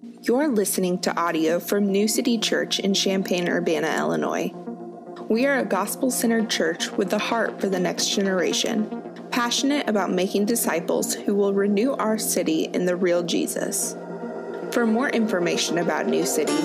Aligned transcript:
You're 0.00 0.46
listening 0.46 1.00
to 1.00 1.18
audio 1.18 1.58
from 1.58 1.90
New 1.90 2.06
City 2.06 2.38
Church 2.38 2.78
in 2.78 2.94
Champaign, 2.94 3.48
Urbana, 3.48 3.96
Illinois. 3.98 4.52
We 5.28 5.44
are 5.46 5.58
a 5.58 5.64
gospel 5.64 6.12
centered 6.12 6.48
church 6.48 6.92
with 6.92 7.12
a 7.12 7.18
heart 7.18 7.60
for 7.60 7.68
the 7.68 7.80
next 7.80 8.10
generation, 8.10 9.02
passionate 9.30 9.88
about 9.88 10.12
making 10.12 10.44
disciples 10.44 11.14
who 11.14 11.34
will 11.34 11.52
renew 11.52 11.94
our 11.94 12.16
city 12.16 12.64
in 12.64 12.86
the 12.86 12.94
real 12.94 13.24
Jesus. 13.24 13.96
For 14.70 14.86
more 14.86 15.08
information 15.08 15.78
about 15.78 16.06
New 16.06 16.24
City, 16.24 16.58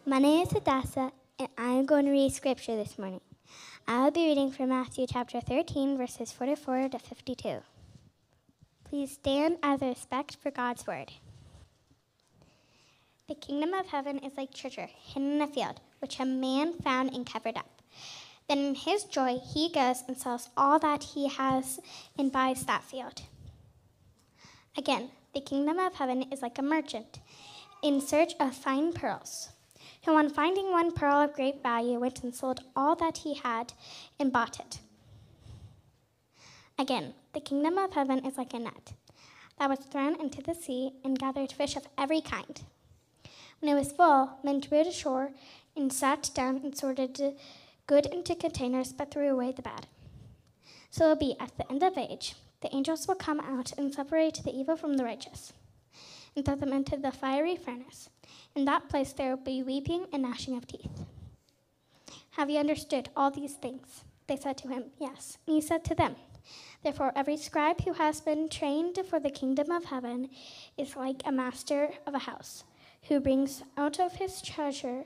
My 0.06 0.18
name 0.18 0.46
is 0.46 0.52
Hadassah, 0.52 1.12
and 1.40 1.48
I 1.56 1.70
am 1.70 1.86
going 1.86 2.04
to 2.04 2.10
read 2.10 2.34
scripture 2.34 2.76
this 2.76 2.98
morning. 2.98 3.22
I 3.88 4.04
will 4.04 4.10
be 4.10 4.26
reading 4.26 4.50
from 4.50 4.68
Matthew 4.68 5.06
chapter 5.06 5.40
13, 5.40 5.96
verses 5.96 6.32
44 6.32 6.90
to 6.90 6.98
52. 6.98 7.60
Please 8.84 9.12
stand 9.12 9.56
as 9.62 9.80
a 9.80 9.86
respect 9.86 10.36
for 10.42 10.50
God's 10.50 10.86
word. 10.86 11.12
The 13.26 13.36
kingdom 13.36 13.72
of 13.72 13.86
heaven 13.86 14.18
is 14.18 14.36
like 14.36 14.52
treasure 14.52 14.88
hidden 14.92 15.36
in 15.36 15.40
a 15.40 15.46
field, 15.46 15.80
which 16.00 16.20
a 16.20 16.26
man 16.26 16.74
found 16.74 17.14
and 17.14 17.24
covered 17.24 17.56
up. 17.56 17.80
Then 18.46 18.58
in 18.58 18.74
his 18.74 19.04
joy, 19.04 19.38
he 19.38 19.72
goes 19.72 20.02
and 20.06 20.18
sells 20.18 20.50
all 20.58 20.78
that 20.80 21.02
he 21.02 21.28
has 21.28 21.80
and 22.18 22.30
buys 22.30 22.64
that 22.66 22.84
field. 22.84 23.22
Again, 24.76 25.10
the 25.32 25.40
kingdom 25.40 25.78
of 25.78 25.94
heaven 25.94 26.24
is 26.30 26.42
like 26.42 26.58
a 26.58 26.62
merchant 26.62 27.20
in 27.82 28.02
search 28.02 28.34
of 28.38 28.54
fine 28.54 28.92
pearls, 28.92 29.48
who, 30.04 30.16
on 30.16 30.30
finding 30.30 30.70
one 30.70 30.92
pearl 30.92 31.20
of 31.20 31.34
great 31.34 31.62
value, 31.62 31.98
went 31.98 32.22
and 32.22 32.34
sold 32.34 32.60
all 32.74 32.96
that 32.96 33.18
he 33.18 33.34
had 33.34 33.72
and 34.18 34.32
bought 34.32 34.58
it. 34.58 34.80
Again, 36.78 37.14
the 37.34 37.40
kingdom 37.40 37.76
of 37.76 37.92
heaven 37.92 38.24
is 38.24 38.38
like 38.38 38.54
a 38.54 38.58
net 38.58 38.92
that 39.58 39.68
was 39.68 39.80
thrown 39.80 40.18
into 40.18 40.40
the 40.40 40.54
sea 40.54 40.92
and 41.04 41.18
gathered 41.18 41.52
fish 41.52 41.76
of 41.76 41.86
every 41.98 42.22
kind. 42.22 42.62
When 43.60 43.70
it 43.70 43.78
was 43.78 43.92
full, 43.92 44.38
men 44.42 44.60
drew 44.60 44.80
it 44.80 44.86
ashore 44.86 45.32
and 45.76 45.92
sat 45.92 46.30
down 46.34 46.62
and 46.64 46.76
sorted 46.76 47.14
the 47.16 47.36
good 47.86 48.06
into 48.06 48.34
containers, 48.34 48.92
but 48.92 49.10
threw 49.10 49.28
away 49.28 49.52
the 49.52 49.60
bad. 49.60 49.86
So 50.90 51.04
it 51.04 51.08
will 51.08 51.16
be 51.16 51.36
at 51.38 51.56
the 51.58 51.70
end 51.70 51.82
of 51.82 51.98
age. 51.98 52.34
The 52.62 52.74
angels 52.74 53.06
will 53.06 53.16
come 53.16 53.40
out 53.40 53.72
and 53.76 53.92
separate 53.92 54.40
the 54.42 54.56
evil 54.58 54.76
from 54.76 54.94
the 54.94 55.04
righteous, 55.04 55.52
and 56.34 56.44
throw 56.44 56.54
them 56.54 56.72
into 56.72 56.96
the 56.96 57.12
fiery 57.12 57.56
furnace. 57.56 58.10
In 58.54 58.64
that 58.64 58.88
place 58.88 59.12
there 59.12 59.30
will 59.30 59.44
be 59.44 59.62
weeping 59.62 60.06
and 60.12 60.22
gnashing 60.22 60.56
of 60.56 60.66
teeth. 60.66 61.04
Have 62.32 62.50
you 62.50 62.58
understood 62.58 63.08
all 63.16 63.30
these 63.30 63.54
things? 63.54 64.04
They 64.26 64.36
said 64.36 64.56
to 64.58 64.68
him, 64.68 64.84
Yes. 64.98 65.38
And 65.46 65.56
he 65.56 65.60
said 65.60 65.84
to 65.86 65.94
them, 65.94 66.16
Therefore, 66.82 67.12
every 67.14 67.36
scribe 67.36 67.82
who 67.82 67.92
has 67.94 68.20
been 68.20 68.48
trained 68.48 68.98
for 69.08 69.20
the 69.20 69.30
kingdom 69.30 69.70
of 69.70 69.84
heaven 69.84 70.30
is 70.78 70.96
like 70.96 71.22
a 71.24 71.32
master 71.32 71.90
of 72.06 72.14
a 72.14 72.20
house, 72.20 72.64
who 73.08 73.20
brings 73.20 73.62
out 73.76 74.00
of 74.00 74.14
his 74.14 74.40
treasure 74.40 75.04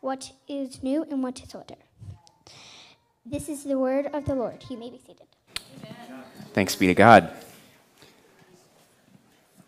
what 0.00 0.32
is 0.48 0.82
new 0.82 1.04
and 1.04 1.22
what 1.22 1.42
is 1.42 1.54
older. 1.54 1.76
This 3.24 3.48
is 3.48 3.62
the 3.62 3.78
word 3.78 4.06
of 4.12 4.24
the 4.24 4.34
Lord. 4.34 4.64
You 4.68 4.76
may 4.76 4.90
be 4.90 4.98
seated. 4.98 5.31
Thanks 6.52 6.76
be 6.76 6.86
to 6.88 6.94
God. 6.94 7.30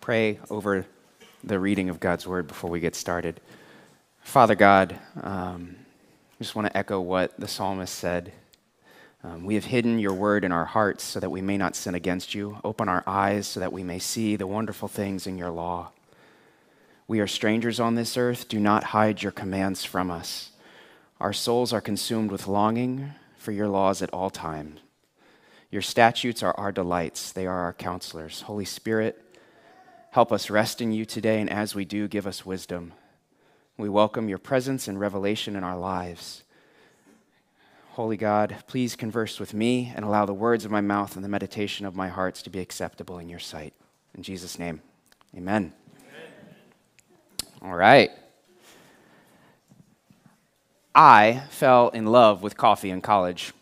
Pray 0.01 0.39
over 0.51 0.85
the 1.43 1.59
reading 1.59 1.89
of 1.89 1.99
God's 2.01 2.27
word 2.27 2.47
before 2.47 2.71
we 2.71 2.81
get 2.81 2.95
started. 2.95 3.41
Father 4.23 4.55
God, 4.55 4.99
um, 5.23 5.77
I 6.39 6.43
just 6.43 6.55
want 6.55 6.67
to 6.67 6.77
echo 6.77 7.01
what 7.01 7.39
the 7.39 7.49
psalmist 7.49 7.95
said. 7.95 8.33
Um, 9.23 9.45
we 9.45 9.55
have 9.55 9.65
hidden 9.65 9.99
your 9.99 10.13
word 10.13 10.45
in 10.45 10.53
our 10.53 10.67
hearts 10.67 11.05
so 11.05 11.21
that 11.21 11.31
we 11.31 11.41
may 11.41 11.57
not 11.57 11.75
sin 11.75 11.95
against 11.95 12.35
you. 12.35 12.59
Open 12.63 12.89
our 12.89 13.03
eyes 13.07 13.47
so 13.47 13.61
that 13.61 13.73
we 13.73 13.83
may 13.83 13.99
see 13.99 14.37
the 14.37 14.47
wonderful 14.47 14.89
things 14.89 15.27
in 15.27 15.39
your 15.39 15.51
law. 15.51 15.91
We 17.09 17.21
are 17.21 17.27
strangers 17.27 17.81
on 17.81 17.95
this 17.95 18.17
earth. 18.19 18.49
Do 18.49 18.61
not 18.61 18.85
hide 18.85 19.23
your 19.23 19.33
commands 19.33 19.85
from 19.85 20.11
us. 20.11 20.51
Our 21.21 21.33
souls 21.33 21.73
are 21.73 21.81
consumed 21.81 22.31
with 22.31 22.47
longing 22.47 23.13
for 23.39 23.53
your 23.53 23.69
laws 23.69 24.03
at 24.03 24.13
all 24.13 24.29
times. 24.31 24.81
Your 25.75 25.83
statutes 25.83 26.45
are 26.45 26.55
our 26.57 26.71
delights, 26.71 27.33
they 27.33 27.49
are 27.49 27.59
our 27.63 27.73
counselors. 27.73 28.43
Holy 28.43 28.65
Spirit, 28.65 29.21
help 30.13 30.31
us 30.31 30.49
rest 30.49 30.81
in 30.81 30.93
you 30.93 31.05
today, 31.05 31.41
and 31.41 31.51
as 31.51 31.75
we 31.75 31.85
do, 31.85 32.07
give 32.07 32.29
us 32.29 32.47
wisdom. 32.47 32.93
We 33.77 33.89
welcome 33.89 34.29
your 34.29 34.39
presence 34.39 34.87
and 34.87 35.01
revelation 35.01 35.57
in 35.57 35.65
our 35.65 35.77
lives. 35.77 36.45
Holy 37.95 38.17
God, 38.17 38.59
please 38.69 38.95
converse 38.95 39.41
with 39.41 39.53
me 39.53 39.93
and 39.97 40.05
allow 40.05 40.25
the 40.25 40.33
words 40.33 40.65
of 40.65 40.71
my 40.71 40.81
mouth 40.81 41.17
and 41.17 41.25
the 41.25 41.29
meditation 41.29 41.87
of 41.87 41.97
my 41.97 42.07
hearts 42.07 42.41
to 42.43 42.51
be 42.51 42.61
acceptable 42.61 43.19
in 43.19 43.29
your 43.29 43.41
sight. 43.41 43.75
In 44.17 44.23
Jesus' 44.23 44.61
name, 44.61 44.81
amen. 45.37 45.73
All 47.61 47.75
right. 47.75 48.13
I 50.95 51.43
fell 51.51 51.89
in 51.89 52.07
love 52.07 52.45
with 52.45 52.57
coffee 52.57 52.91
in 52.91 53.01
college. 53.01 53.53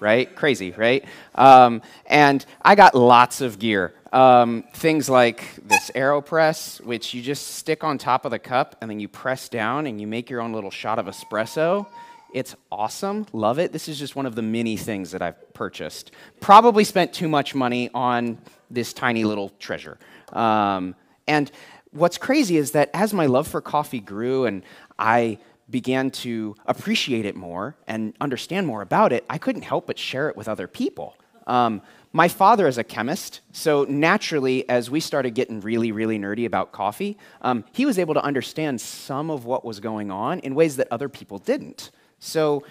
Right? 0.00 0.34
Crazy, 0.34 0.72
right? 0.72 1.04
Um, 1.34 1.82
and 2.06 2.44
I 2.62 2.74
got 2.74 2.94
lots 2.94 3.40
of 3.42 3.58
gear. 3.58 3.94
Um, 4.12 4.64
things 4.74 5.08
like 5.08 5.44
this 5.62 5.90
AeroPress, 5.94 6.82
which 6.84 7.14
you 7.14 7.22
just 7.22 7.56
stick 7.56 7.84
on 7.84 7.98
top 7.98 8.24
of 8.24 8.32
the 8.32 8.38
cup 8.38 8.76
and 8.80 8.90
then 8.90 8.98
you 8.98 9.08
press 9.08 9.48
down 9.48 9.86
and 9.86 10.00
you 10.00 10.06
make 10.06 10.30
your 10.30 10.40
own 10.40 10.52
little 10.52 10.70
shot 10.70 10.98
of 10.98 11.06
espresso. 11.06 11.86
It's 12.32 12.56
awesome. 12.72 13.26
Love 13.32 13.58
it. 13.58 13.72
This 13.72 13.88
is 13.88 13.98
just 13.98 14.16
one 14.16 14.26
of 14.26 14.34
the 14.34 14.42
many 14.42 14.76
things 14.76 15.10
that 15.12 15.22
I've 15.22 15.52
purchased. 15.54 16.12
Probably 16.40 16.84
spent 16.84 17.12
too 17.12 17.28
much 17.28 17.54
money 17.54 17.90
on 17.92 18.38
this 18.70 18.92
tiny 18.92 19.24
little 19.24 19.50
treasure. 19.58 19.98
Um, 20.32 20.94
and 21.26 21.50
what's 21.92 22.18
crazy 22.18 22.56
is 22.56 22.72
that 22.72 22.90
as 22.94 23.12
my 23.12 23.26
love 23.26 23.48
for 23.48 23.60
coffee 23.60 24.00
grew 24.00 24.46
and 24.46 24.62
I 24.98 25.38
began 25.70 26.10
to 26.10 26.56
appreciate 26.66 27.24
it 27.24 27.36
more 27.36 27.76
and 27.86 28.14
understand 28.20 28.66
more 28.66 28.82
about 28.82 29.12
it, 29.12 29.24
I 29.30 29.38
couldn't 29.38 29.62
help 29.62 29.86
but 29.86 29.98
share 29.98 30.28
it 30.28 30.36
with 30.36 30.48
other 30.48 30.66
people. 30.66 31.16
Um, 31.46 31.82
my 32.12 32.26
father 32.26 32.66
is 32.66 32.76
a 32.76 32.84
chemist, 32.84 33.40
so 33.52 33.84
naturally, 33.84 34.68
as 34.68 34.90
we 34.90 34.98
started 34.98 35.30
getting 35.34 35.60
really, 35.60 35.92
really 35.92 36.18
nerdy 36.18 36.44
about 36.44 36.72
coffee, 36.72 37.16
um, 37.40 37.64
he 37.72 37.86
was 37.86 37.98
able 37.98 38.14
to 38.14 38.22
understand 38.22 38.80
some 38.80 39.30
of 39.30 39.44
what 39.44 39.64
was 39.64 39.78
going 39.78 40.10
on 40.10 40.40
in 40.40 40.56
ways 40.56 40.76
that 40.76 40.88
other 40.90 41.08
people 41.08 41.38
didn't. 41.38 41.90
So 42.18 42.64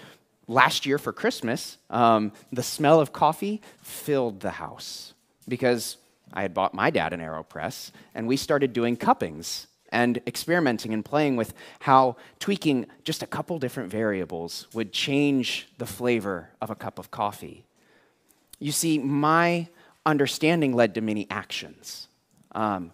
last 0.47 0.85
year 0.85 0.97
for 0.97 1.13
Christmas, 1.13 1.77
um, 1.89 2.33
the 2.51 2.63
smell 2.63 2.99
of 2.99 3.13
coffee 3.13 3.61
filled 3.81 4.41
the 4.41 4.51
house 4.51 5.13
because 5.47 5.97
I 6.33 6.41
had 6.41 6.53
bought 6.53 6.73
my 6.73 6.89
dad 6.89 7.13
an 7.13 7.21
AeroPress, 7.21 7.91
and 8.13 8.27
we 8.27 8.35
started 8.35 8.73
doing 8.73 8.97
cuppings 8.97 9.67
and 9.89 10.21
experimenting 10.27 10.93
and 10.93 11.03
playing 11.03 11.35
with 11.35 11.53
how 11.81 12.15
tweaking 12.39 12.85
just 13.03 13.23
a 13.23 13.27
couple 13.27 13.59
different 13.59 13.91
variables 13.91 14.67
would 14.73 14.93
change 14.93 15.67
the 15.77 15.85
flavor 15.85 16.49
of 16.61 16.69
a 16.69 16.75
cup 16.75 16.99
of 16.99 17.11
coffee. 17.11 17.65
You 18.59 18.71
see, 18.71 18.99
my 18.99 19.67
understanding 20.05 20.73
led 20.73 20.95
to 20.95 21.01
many 21.01 21.27
actions. 21.29 22.07
Um, 22.53 22.91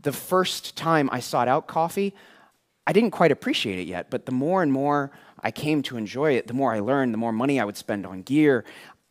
the 0.00 0.12
first 0.12 0.76
time 0.76 1.08
I 1.12 1.20
sought 1.20 1.48
out 1.48 1.66
coffee, 1.66 2.14
I 2.86 2.92
didn't 2.92 3.10
quite 3.10 3.32
appreciate 3.32 3.78
it 3.78 3.86
yet, 3.86 4.10
but 4.10 4.26
the 4.26 4.32
more 4.32 4.62
and 4.62 4.72
more 4.72 5.10
I 5.42 5.50
came 5.50 5.82
to 5.84 5.96
enjoy 5.96 6.32
it, 6.32 6.46
the 6.46 6.54
more 6.54 6.72
I 6.72 6.80
learned, 6.80 7.14
the 7.14 7.18
more 7.18 7.32
money 7.32 7.60
I 7.60 7.64
would 7.64 7.76
spend 7.76 8.06
on 8.06 8.22
gear, 8.22 8.64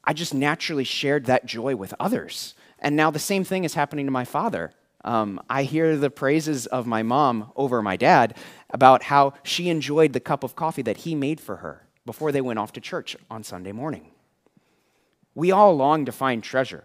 I 0.04 0.14
just 0.14 0.34
naturally 0.34 0.84
shared 0.84 1.26
that 1.26 1.46
joy 1.46 1.76
with 1.76 1.94
others. 2.00 2.56
And 2.80 2.96
now 2.96 3.12
the 3.12 3.20
same 3.20 3.44
thing 3.44 3.64
is 3.64 3.74
happening 3.74 4.06
to 4.06 4.12
my 4.12 4.26
father. 4.26 4.72
Um, 5.04 5.42
I 5.50 5.64
hear 5.64 5.96
the 5.96 6.10
praises 6.10 6.66
of 6.68 6.86
my 6.86 7.04
mom 7.04 7.52
over 7.56 7.82
my 7.82 7.96
dad 7.96 8.36
about 8.70 9.04
how 9.04 9.34
she 9.44 9.70
enjoyed 9.70 10.14
the 10.14 10.20
cup 10.20 10.44
of 10.44 10.56
coffee 10.56 10.82
that 10.82 10.98
he 10.98 11.16
made 11.16 11.40
for 11.40 11.58
her 11.58 11.88
before 12.06 12.32
they 12.32 12.42
went 12.42 12.60
off 12.60 12.74
to 12.74 12.82
church 12.82 13.16
on 13.30 13.44
Sunday 13.44 13.72
morning. 13.72 14.12
We 15.36 15.52
all 15.52 15.76
long 15.76 16.06
to 16.06 16.12
find 16.12 16.44
treasure. 16.44 16.84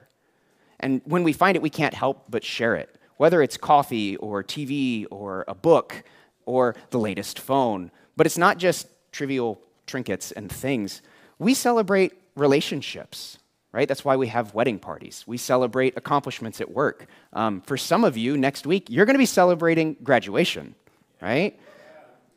And 0.78 1.00
when 1.05 1.25
we 1.25 1.32
find 1.32 1.56
it, 1.56 1.62
we 1.62 1.70
can't 1.70 1.94
help 1.94 2.25
but 2.28 2.44
share 2.44 2.76
it, 2.76 2.94
whether 3.16 3.43
it's 3.43 3.56
coffee 3.56 4.17
or 4.17 4.44
TV 4.44 5.06
or 5.10 5.44
a 5.49 5.55
book 5.55 6.05
or 6.46 6.76
the 6.90 6.99
latest 6.99 7.38
phone. 7.38 7.90
But 8.17 8.26
it's 8.26 8.38
not 8.38 8.58
just 8.58 8.87
trivial 9.10 9.60
trinkets 9.87 10.31
and 10.31 10.50
things. 10.50 11.02
We 11.38 11.55
celebrate 11.55 12.12
relationships 12.37 13.38
right? 13.75 13.88
That's 13.88 14.05
why 14.05 14.15
we 14.15 14.29
have 14.29 14.55
wedding 14.55 14.79
parties. 14.79 15.25
We 15.26 15.37
celebrate 15.37 15.97
accomplishments 15.97 16.61
at 16.61 16.71
work. 16.71 17.09
Um, 17.32 17.61
for 17.62 17.76
some 17.76 18.05
of 18.05 18.17
you, 18.17 18.38
next 18.38 18.69
week, 18.69 18.88
you're 18.88 19.05
going 19.05 19.15
to 19.15 19.19
be 19.19 19.26
celebrating 19.26 19.97
graduation, 20.00 20.76
right? 21.21 21.59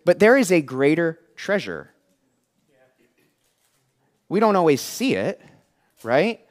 But 0.04 0.18
there 0.18 0.36
is 0.36 0.52
a 0.52 0.62
greater 0.62 1.20
treasure. 1.36 1.92
We 4.28 4.40
don't 4.40 4.56
always 4.56 4.82
see 4.82 5.14
it, 5.14 5.40
right? 6.02 6.42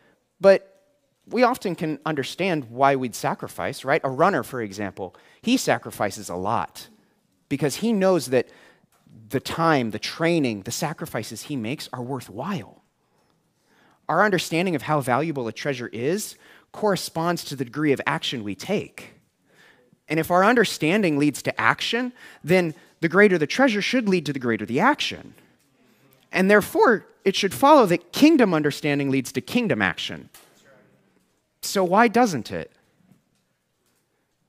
But 0.41 0.85
we 1.27 1.43
often 1.43 1.75
can 1.75 1.99
understand 2.07 2.71
why 2.71 2.95
we'd 2.95 3.17
sacrifice, 3.17 3.85
right? 3.85 4.01
A 4.05 4.09
runner, 4.09 4.45
for 4.45 4.63
example, 4.63 5.17
he 5.43 5.57
sacrifices 5.57 6.29
a 6.29 6.37
lot 6.37 6.87
because 7.49 7.77
he 7.77 7.93
knows 7.93 8.27
that 8.27 8.51
the 9.31 9.41
time, 9.41 9.91
the 9.91 9.99
training, 9.99 10.63
the 10.63 10.71
sacrifices 10.71 11.43
he 11.43 11.57
makes 11.57 11.89
are 11.93 12.03
worthwhile. 12.03 12.85
Our 14.09 14.25
understanding 14.25 14.75
of 14.75 14.83
how 14.83 15.01
valuable 15.01 15.49
a 15.49 15.53
treasure 15.53 15.89
is 15.89 16.37
corresponds 16.73 17.45
to 17.45 17.57
the 17.57 17.65
degree 17.65 17.93
of 17.93 18.01
action 18.07 18.45
we 18.45 18.55
take. 18.55 19.15
And 20.09 20.21
if 20.21 20.31
our 20.31 20.45
understanding 20.45 21.19
leads 21.19 21.43
to 21.43 21.61
action, 21.61 22.13
then 22.45 22.75
the 23.01 23.09
greater 23.09 23.39
the 23.39 23.47
treasure 23.47 23.83
should 23.83 24.09
lead 24.09 24.27
to 24.27 24.33
the 24.33 24.39
greater 24.39 24.67
the 24.67 24.81
action. 24.81 25.35
And 26.31 26.51
therefore, 26.51 27.07
it 27.25 27.35
should 27.35 27.55
follow 27.55 27.87
that 27.87 28.13
kingdom 28.13 28.55
understanding 28.55 29.11
leads 29.11 29.33
to 29.33 29.41
kingdom 29.41 29.83
action. 29.83 30.29
So, 31.63 31.83
why 31.83 32.09
doesn't 32.09 32.53
it? 32.53 32.71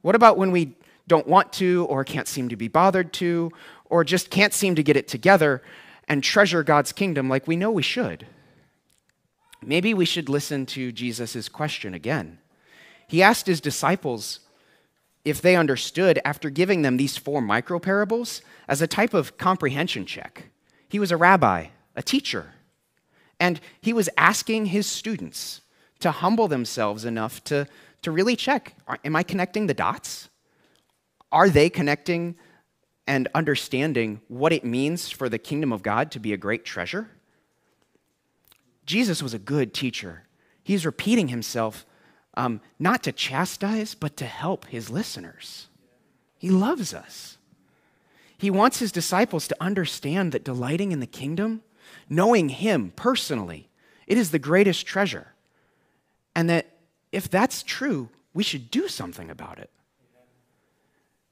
What 0.02 0.16
about 0.16 0.38
when 0.38 0.52
we 0.52 0.74
don't 1.08 1.28
want 1.28 1.52
to, 1.54 1.86
or 1.90 2.04
can't 2.04 2.28
seem 2.28 2.50
to 2.50 2.56
be 2.56 2.68
bothered 2.68 3.14
to, 3.14 3.52
or 3.86 4.04
just 4.04 4.30
can't 4.30 4.54
seem 4.54 4.76
to 4.76 4.84
get 4.84 4.96
it 4.96 5.08
together 5.08 5.64
and 6.08 6.24
treasure 6.24 6.64
God's 6.64 6.92
kingdom 6.92 7.30
like 7.30 7.48
we 7.48 7.56
know 7.56 7.72
we 7.72 7.82
should? 7.82 8.28
Maybe 9.68 9.94
we 9.94 10.06
should 10.06 10.30
listen 10.30 10.66
to 10.68 10.94
Jesus' 10.94 11.50
question 11.50 11.94
again. 11.94 12.40
He 13.06 13.22
asked 13.22 13.48
his 13.48 13.60
disciples 13.60 14.40
if 15.26 15.42
they 15.42 15.58
understood 15.58 16.22
after 16.24 16.50
giving 16.50 16.84
them 16.84 16.96
these 16.96 17.18
four 17.18 17.42
micro 17.42 17.78
parables 17.78 18.42
as 18.70 18.82
a 18.82 18.88
type 18.88 19.14
of 19.14 19.38
comprehension 19.38 20.06
check. 20.06 20.52
He 20.88 21.00
was 21.00 21.12
a 21.12 21.18
rabbi, 21.18 21.66
a 21.98 22.02
teacher, 22.02 22.54
and 23.42 23.60
he 23.82 23.92
was 23.92 24.10
asking 24.16 24.68
his 24.68 24.88
students 24.88 25.60
to 26.00 26.12
humble 26.12 26.48
themselves 26.48 27.04
enough 27.04 27.44
to, 27.44 27.68
to 28.04 28.12
really 28.12 28.38
check 28.38 28.74
Am 29.04 29.18
I 29.18 29.24
connecting 29.24 29.68
the 29.68 29.74
dots? 29.74 30.30
Are 31.30 31.50
they 31.50 31.70
connecting 31.70 32.38
and 33.06 33.28
understanding 33.36 34.22
what 34.30 34.54
it 34.54 34.64
means 34.64 35.12
for 35.12 35.28
the 35.28 35.38
kingdom 35.38 35.74
of 35.74 35.84
God 35.84 36.10
to 36.12 36.22
be 36.22 36.32
a 36.32 36.38
great 36.38 36.64
treasure? 36.64 37.10
Jesus 38.88 39.22
was 39.22 39.36
a 39.36 39.40
good 39.40 39.74
teacher. 39.74 40.24
He's 40.64 40.86
repeating 40.86 41.28
himself 41.28 41.86
um, 42.36 42.62
not 42.80 43.04
to 43.04 43.12
chastise, 43.12 43.94
but 43.94 44.18
to 44.18 44.26
help 44.26 44.66
his 44.66 44.90
listeners. 44.90 45.68
He 46.38 46.50
loves 46.50 46.94
us. 46.94 47.38
He 48.38 48.50
wants 48.50 48.80
his 48.80 48.92
disciples 48.92 49.48
to 49.48 49.58
understand 49.60 50.32
that 50.32 50.44
delighting 50.44 50.92
in 50.92 51.00
the 51.00 51.08
kingdom, 51.08 51.64
knowing 52.10 52.50
him 52.50 52.94
personally, 52.96 53.70
it 54.06 54.18
is 54.18 54.32
the 54.32 54.40
greatest 54.40 54.86
treasure. 54.86 55.34
And 56.36 56.50
that 56.50 56.68
if 57.12 57.30
that's 57.30 57.64
true, 57.64 58.10
we 58.34 58.44
should 58.44 58.70
do 58.70 58.88
something 58.88 59.30
about 59.30 59.58
it. 59.58 59.72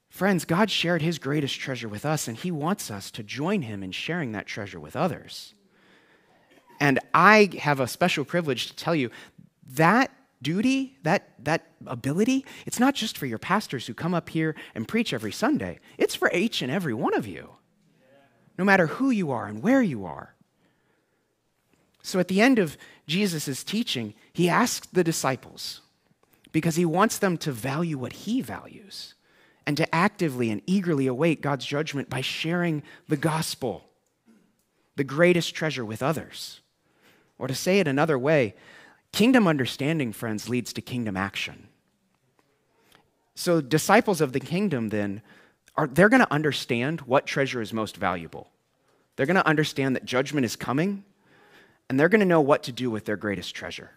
Friends, 0.09 0.45
God 0.45 0.71
shared 0.71 1.01
his 1.01 1.19
greatest 1.19 1.59
treasure 1.59 1.89
with 1.89 2.05
us, 2.05 2.27
and 2.27 2.37
he 2.37 2.49
wants 2.49 2.89
us 2.89 3.11
to 3.11 3.21
join 3.21 3.61
him 3.61 3.83
in 3.83 3.91
sharing 3.91 4.31
that 4.31 4.47
treasure 4.47 4.79
with 4.79 4.95
others. 4.95 5.53
And 6.79 6.99
I 7.13 7.49
have 7.59 7.79
a 7.79 7.87
special 7.87 8.25
privilege 8.25 8.67
to 8.67 8.75
tell 8.75 8.95
you 8.95 9.09
that 9.73 10.11
duty, 10.41 10.97
that, 11.03 11.29
that 11.39 11.67
ability, 11.87 12.45
it's 12.65 12.79
not 12.79 12.93
just 12.93 13.17
for 13.17 13.25
your 13.25 13.39
pastors 13.39 13.87
who 13.87 13.93
come 13.93 14.13
up 14.13 14.29
here 14.29 14.55
and 14.75 14.87
preach 14.87 15.13
every 15.13 15.31
Sunday, 15.31 15.79
it's 15.97 16.15
for 16.15 16.31
each 16.31 16.61
and 16.61 16.71
every 16.71 16.93
one 16.93 17.13
of 17.13 17.25
you, 17.25 17.49
no 18.57 18.63
matter 18.63 18.87
who 18.87 19.09
you 19.09 19.31
are 19.31 19.47
and 19.47 19.63
where 19.63 19.81
you 19.81 20.05
are. 20.05 20.35
So 22.03 22.19
at 22.19 22.27
the 22.27 22.41
end 22.41 22.59
of 22.59 22.77
Jesus' 23.07 23.63
teaching, 23.63 24.13
he 24.33 24.47
asks 24.47 24.87
the 24.87 25.03
disciples, 25.03 25.81
because 26.51 26.75
he 26.75 26.85
wants 26.85 27.17
them 27.17 27.37
to 27.39 27.51
value 27.51 27.97
what 27.97 28.13
he 28.13 28.41
values 28.41 29.15
and 29.65 29.75
to 29.75 29.95
actively 29.95 30.51
and 30.51 30.61
eagerly 30.67 31.07
await 31.07 31.41
God's 31.41 31.65
judgment 31.65 32.09
by 32.09 32.21
sharing 32.21 32.83
the 33.07 33.17
gospel, 33.17 33.89
the 34.95 35.03
greatest 35.03 35.55
treasure, 35.55 35.83
with 35.83 36.03
others. 36.03 36.61
Or 37.37 37.47
to 37.47 37.55
say 37.55 37.79
it 37.79 37.87
another 37.87 38.17
way, 38.17 38.55
kingdom 39.11 39.47
understanding, 39.47 40.13
friends, 40.13 40.49
leads 40.49 40.73
to 40.73 40.81
kingdom 40.81 41.17
action. 41.17 41.67
So, 43.35 43.59
disciples 43.59 44.21
of 44.21 44.31
the 44.31 44.39
kingdom 44.39 44.89
then 44.89 45.21
are 45.75 45.87
they're 45.87 46.09
going 46.09 46.21
to 46.21 46.33
understand 46.33 47.01
what 47.01 47.25
treasure 47.25 47.61
is 47.61 47.73
most 47.73 47.97
valuable. 47.97 48.49
They're 49.15 49.25
going 49.25 49.35
to 49.35 49.47
understand 49.47 49.95
that 49.95 50.05
judgment 50.05 50.45
is 50.45 50.55
coming, 50.55 51.03
and 51.89 51.99
they're 51.99 52.09
going 52.09 52.19
to 52.19 52.25
know 52.25 52.41
what 52.41 52.63
to 52.63 52.71
do 52.71 52.89
with 52.89 53.05
their 53.05 53.17
greatest 53.17 53.53
treasure. 53.53 53.91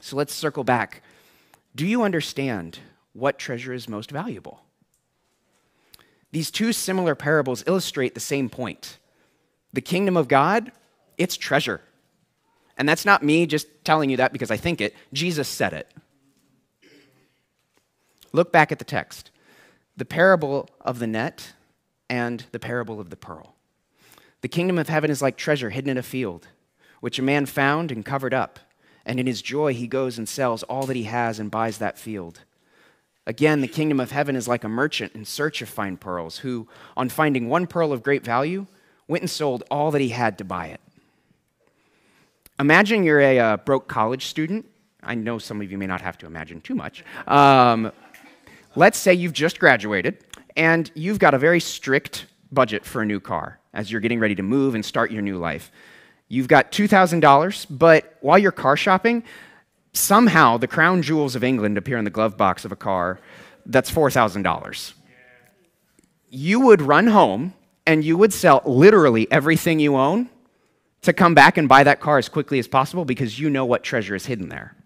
So 0.00 0.16
let's 0.16 0.34
circle 0.34 0.64
back. 0.64 1.02
Do 1.74 1.86
you 1.86 2.02
understand 2.02 2.78
what 3.16 3.38
treasure 3.38 3.72
is 3.72 3.88
most 3.88 4.10
valuable. 4.10 4.60
These 6.32 6.50
two 6.50 6.72
similar 6.72 7.14
parables 7.14 7.64
illustrate 7.66 8.12
the 8.14 8.20
same 8.20 8.50
point. 8.50 8.98
The 9.72 9.80
kingdom 9.80 10.18
of 10.18 10.28
God, 10.28 10.70
it's 11.18 11.36
treasure. 11.36 11.80
And 12.76 12.88
that's 12.88 13.04
not 13.04 13.22
me 13.22 13.46
just 13.46 13.66
telling 13.84 14.10
you 14.10 14.18
that 14.18 14.32
because 14.32 14.50
I 14.50 14.56
think 14.56 14.80
it. 14.80 14.94
Jesus 15.12 15.48
said 15.48 15.72
it. 15.72 15.90
Look 18.32 18.52
back 18.52 18.70
at 18.72 18.78
the 18.78 18.84
text 18.84 19.30
the 19.96 20.04
parable 20.04 20.68
of 20.82 20.98
the 20.98 21.06
net 21.06 21.54
and 22.10 22.44
the 22.52 22.58
parable 22.58 23.00
of 23.00 23.08
the 23.08 23.16
pearl. 23.16 23.54
The 24.42 24.48
kingdom 24.48 24.78
of 24.78 24.88
heaven 24.88 25.10
is 25.10 25.22
like 25.22 25.36
treasure 25.36 25.70
hidden 25.70 25.90
in 25.90 25.96
a 25.96 26.02
field, 26.02 26.48
which 27.00 27.18
a 27.18 27.22
man 27.22 27.46
found 27.46 27.90
and 27.90 28.04
covered 28.04 28.34
up. 28.34 28.60
And 29.06 29.18
in 29.18 29.26
his 29.26 29.40
joy, 29.40 29.72
he 29.72 29.86
goes 29.86 30.18
and 30.18 30.28
sells 30.28 30.62
all 30.64 30.84
that 30.86 30.96
he 30.96 31.04
has 31.04 31.38
and 31.38 31.50
buys 31.50 31.78
that 31.78 31.98
field. 31.98 32.40
Again, 33.26 33.60
the 33.60 33.68
kingdom 33.68 33.98
of 33.98 34.10
heaven 34.10 34.36
is 34.36 34.46
like 34.46 34.64
a 34.64 34.68
merchant 34.68 35.12
in 35.14 35.24
search 35.24 35.62
of 35.62 35.68
fine 35.68 35.96
pearls, 35.96 36.38
who, 36.38 36.68
on 36.96 37.08
finding 37.08 37.48
one 37.48 37.66
pearl 37.66 37.92
of 37.92 38.02
great 38.02 38.24
value, 38.24 38.66
went 39.08 39.22
and 39.22 39.30
sold 39.30 39.64
all 39.70 39.90
that 39.90 40.00
he 40.00 40.10
had 40.10 40.38
to 40.38 40.44
buy 40.44 40.66
it. 40.66 40.80
Imagine 42.58 43.04
you're 43.04 43.20
a 43.20 43.38
uh, 43.38 43.56
broke 43.58 43.86
college 43.86 44.26
student. 44.26 44.66
I 45.02 45.14
know 45.14 45.38
some 45.38 45.60
of 45.60 45.70
you 45.70 45.76
may 45.76 45.86
not 45.86 46.00
have 46.00 46.16
to 46.18 46.26
imagine 46.26 46.60
too 46.62 46.74
much. 46.74 47.04
Um, 47.26 47.92
let's 48.74 48.98
say 48.98 49.12
you've 49.12 49.34
just 49.34 49.58
graduated 49.58 50.24
and 50.56 50.90
you've 50.94 51.18
got 51.18 51.34
a 51.34 51.38
very 51.38 51.60
strict 51.60 52.26
budget 52.50 52.84
for 52.84 53.02
a 53.02 53.06
new 53.06 53.20
car 53.20 53.60
as 53.74 53.92
you're 53.92 54.00
getting 54.00 54.18
ready 54.20 54.34
to 54.34 54.42
move 54.42 54.74
and 54.74 54.84
start 54.84 55.10
your 55.10 55.20
new 55.20 55.36
life. 55.36 55.70
You've 56.28 56.48
got 56.48 56.72
$2,000, 56.72 57.66
but 57.70 58.16
while 58.20 58.38
you're 58.38 58.52
car 58.52 58.76
shopping, 58.76 59.22
somehow 59.92 60.56
the 60.56 60.66
crown 60.66 61.02
jewels 61.02 61.36
of 61.36 61.44
England 61.44 61.76
appear 61.76 61.98
in 61.98 62.04
the 62.04 62.10
glove 62.10 62.36
box 62.36 62.64
of 62.64 62.72
a 62.72 62.76
car 62.76 63.20
that's 63.66 63.90
$4,000. 63.90 64.94
You 66.30 66.60
would 66.60 66.80
run 66.80 67.08
home 67.08 67.52
and 67.86 68.02
you 68.02 68.16
would 68.16 68.32
sell 68.32 68.62
literally 68.64 69.30
everything 69.30 69.78
you 69.78 69.96
own 69.96 70.30
to 71.06 71.12
come 71.12 71.34
back 71.34 71.56
and 71.56 71.68
buy 71.68 71.82
that 71.82 72.00
car 72.00 72.18
as 72.18 72.28
quickly 72.28 72.58
as 72.58 72.68
possible 72.68 73.04
because 73.04 73.38
you 73.38 73.50
know 73.50 73.64
what 73.64 73.82
treasure 73.82 74.14
is 74.14 74.26
hidden 74.26 74.48
there. 74.48 74.76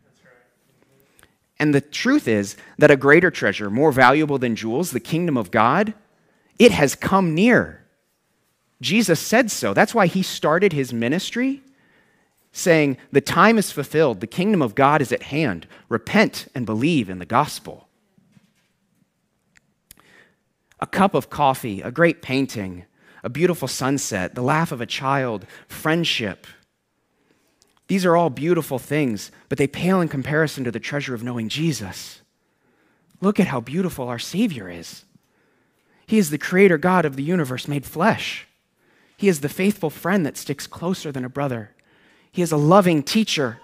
And 1.59 1.75
the 1.75 1.83
truth 1.83 2.27
is 2.27 2.57
that 2.79 2.91
a 2.91 2.97
greater 2.97 3.31
treasure, 3.31 3.69
more 3.69 3.93
valuable 3.93 4.39
than 4.39 4.57
jewels, 4.57 4.93
the 4.93 5.01
kingdom 5.01 5.37
of 5.37 5.51
God, 5.51 5.93
it 6.59 6.73
has 6.73 6.95
come 6.95 7.35
near. 7.35 7.85
Jesus 8.81 9.21
said 9.21 9.51
so. 9.51 9.75
That's 9.75 9.95
why 9.95 10.07
he 10.07 10.23
started 10.23 10.73
his 10.73 10.93
ministry 10.93 11.63
saying, 12.53 12.97
The 13.13 13.21
time 13.21 13.59
is 13.59 13.71
fulfilled, 13.71 14.21
the 14.21 14.27
kingdom 14.27 14.63
of 14.63 14.75
God 14.75 15.03
is 15.03 15.13
at 15.13 15.25
hand. 15.25 15.67
Repent 15.89 16.49
and 16.55 16.65
believe 16.65 17.11
in 17.11 17.19
the 17.19 17.27
gospel. 17.27 17.89
A 20.81 20.87
cup 20.87 21.15
of 21.15 21.29
coffee, 21.29 21.83
a 21.83 21.91
great 21.91 22.23
painting, 22.23 22.87
a 23.23 23.29
beautiful 23.29 23.69
sunset, 23.69 24.35
the 24.35 24.43
laugh 24.43 24.73
of 24.73 24.81
a 24.81 24.87
child, 24.87 25.47
friendship. 25.69 26.47
These 27.89 28.05
are 28.05 28.17
all 28.17 28.31
beautiful 28.31 28.79
things, 28.79 29.33
but 29.49 29.59
they 29.59 29.67
pale 29.67 30.01
in 30.01 30.09
comparison 30.09 30.65
to 30.65 30.71
the 30.71 30.81
treasure 30.81 31.15
of 31.15 31.23
knowing 31.23 31.49
Jesus. 31.49 32.21
Look 33.21 33.41
at 33.41 33.49
how 33.49 33.61
beautiful 33.61 34.09
our 34.09 34.19
Savior 34.19 34.71
is. 34.71 35.05
He 36.07 36.19
is 36.19 36.31
the 36.31 36.39
creator 36.39 36.79
God 36.79 37.05
of 37.05 37.17
the 37.17 37.23
universe 37.23 37.69
made 37.69 37.85
flesh. 37.85 38.47
He 39.17 39.29
is 39.29 39.41
the 39.41 39.49
faithful 39.49 39.91
friend 39.91 40.25
that 40.25 40.37
sticks 40.37 40.67
closer 40.67 41.13
than 41.13 41.25
a 41.25 41.29
brother. 41.29 41.73
He 42.33 42.43
is 42.43 42.53
a 42.53 42.57
loving 42.57 43.03
teacher. 43.03 43.61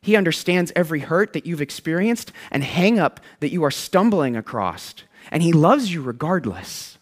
He 0.00 0.14
understands 0.14 0.72
every 0.76 1.00
hurt 1.00 1.32
that 1.32 1.46
you've 1.46 1.62
experienced 1.62 2.32
and 2.50 2.62
hang 2.62 2.98
up 2.98 3.20
that 3.40 3.52
you 3.52 3.64
are 3.64 3.70
stumbling 3.70 4.36
across. 4.36 4.94
And 5.30 5.42
He 5.42 5.52
loves 5.52 5.92
you 5.92 6.02
regardless. 6.02 6.97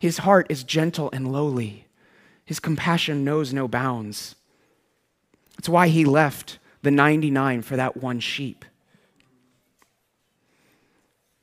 His 0.00 0.18
heart 0.18 0.46
is 0.48 0.64
gentle 0.64 1.10
and 1.12 1.30
lowly. 1.30 1.86
His 2.44 2.58
compassion 2.58 3.22
knows 3.22 3.52
no 3.52 3.68
bounds. 3.68 4.34
That's 5.56 5.68
why 5.68 5.88
He 5.88 6.04
left 6.04 6.58
the 6.82 6.90
99 6.90 7.60
for 7.62 7.76
that 7.76 7.98
one 7.98 8.18
sheep. 8.18 8.64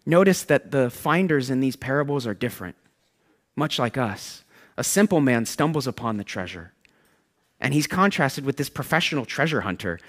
Notice 0.08 0.44
that 0.44 0.72
the 0.72 0.90
finders 0.90 1.52
in 1.52 1.60
these 1.60 1.76
parables 1.76 2.26
are 2.26 2.34
different, 2.34 2.76
much 3.56 3.78
like 3.78 3.96
us. 3.96 4.44
A 4.76 4.84
simple 4.84 5.22
man 5.22 5.46
stumbles 5.46 5.86
upon 5.86 6.18
the 6.18 6.24
treasure. 6.24 6.74
And 7.60 7.74
he's 7.74 7.88
contrasted 7.88 8.46
with 8.46 8.58
this 8.58 8.70
professional 8.70 9.26
treasure 9.26 9.62
hunter. 9.62 10.00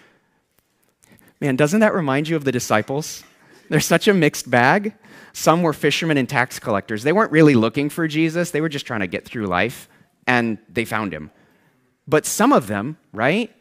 Man, 1.40 1.56
doesn't 1.56 1.80
that 1.80 1.94
remind 1.94 2.28
you 2.28 2.36
of 2.36 2.44
the 2.44 2.52
disciples? 2.52 3.24
They're 3.68 3.80
such 3.80 4.08
a 4.08 4.14
mixed 4.14 4.50
bag. 4.50 4.94
Some 5.32 5.62
were 5.62 5.72
fishermen 5.72 6.16
and 6.16 6.28
tax 6.28 6.58
collectors. 6.58 7.02
They 7.02 7.12
weren't 7.12 7.32
really 7.32 7.54
looking 7.54 7.90
for 7.90 8.08
Jesus, 8.08 8.50
they 8.50 8.60
were 8.60 8.68
just 8.68 8.86
trying 8.86 9.00
to 9.00 9.06
get 9.06 9.24
through 9.24 9.46
life, 9.46 9.88
and 10.26 10.58
they 10.68 10.84
found 10.84 11.12
him. 11.12 11.30
But 12.06 12.24
some 12.24 12.52
of 12.52 12.66
them, 12.66 12.96
right, 13.12 13.54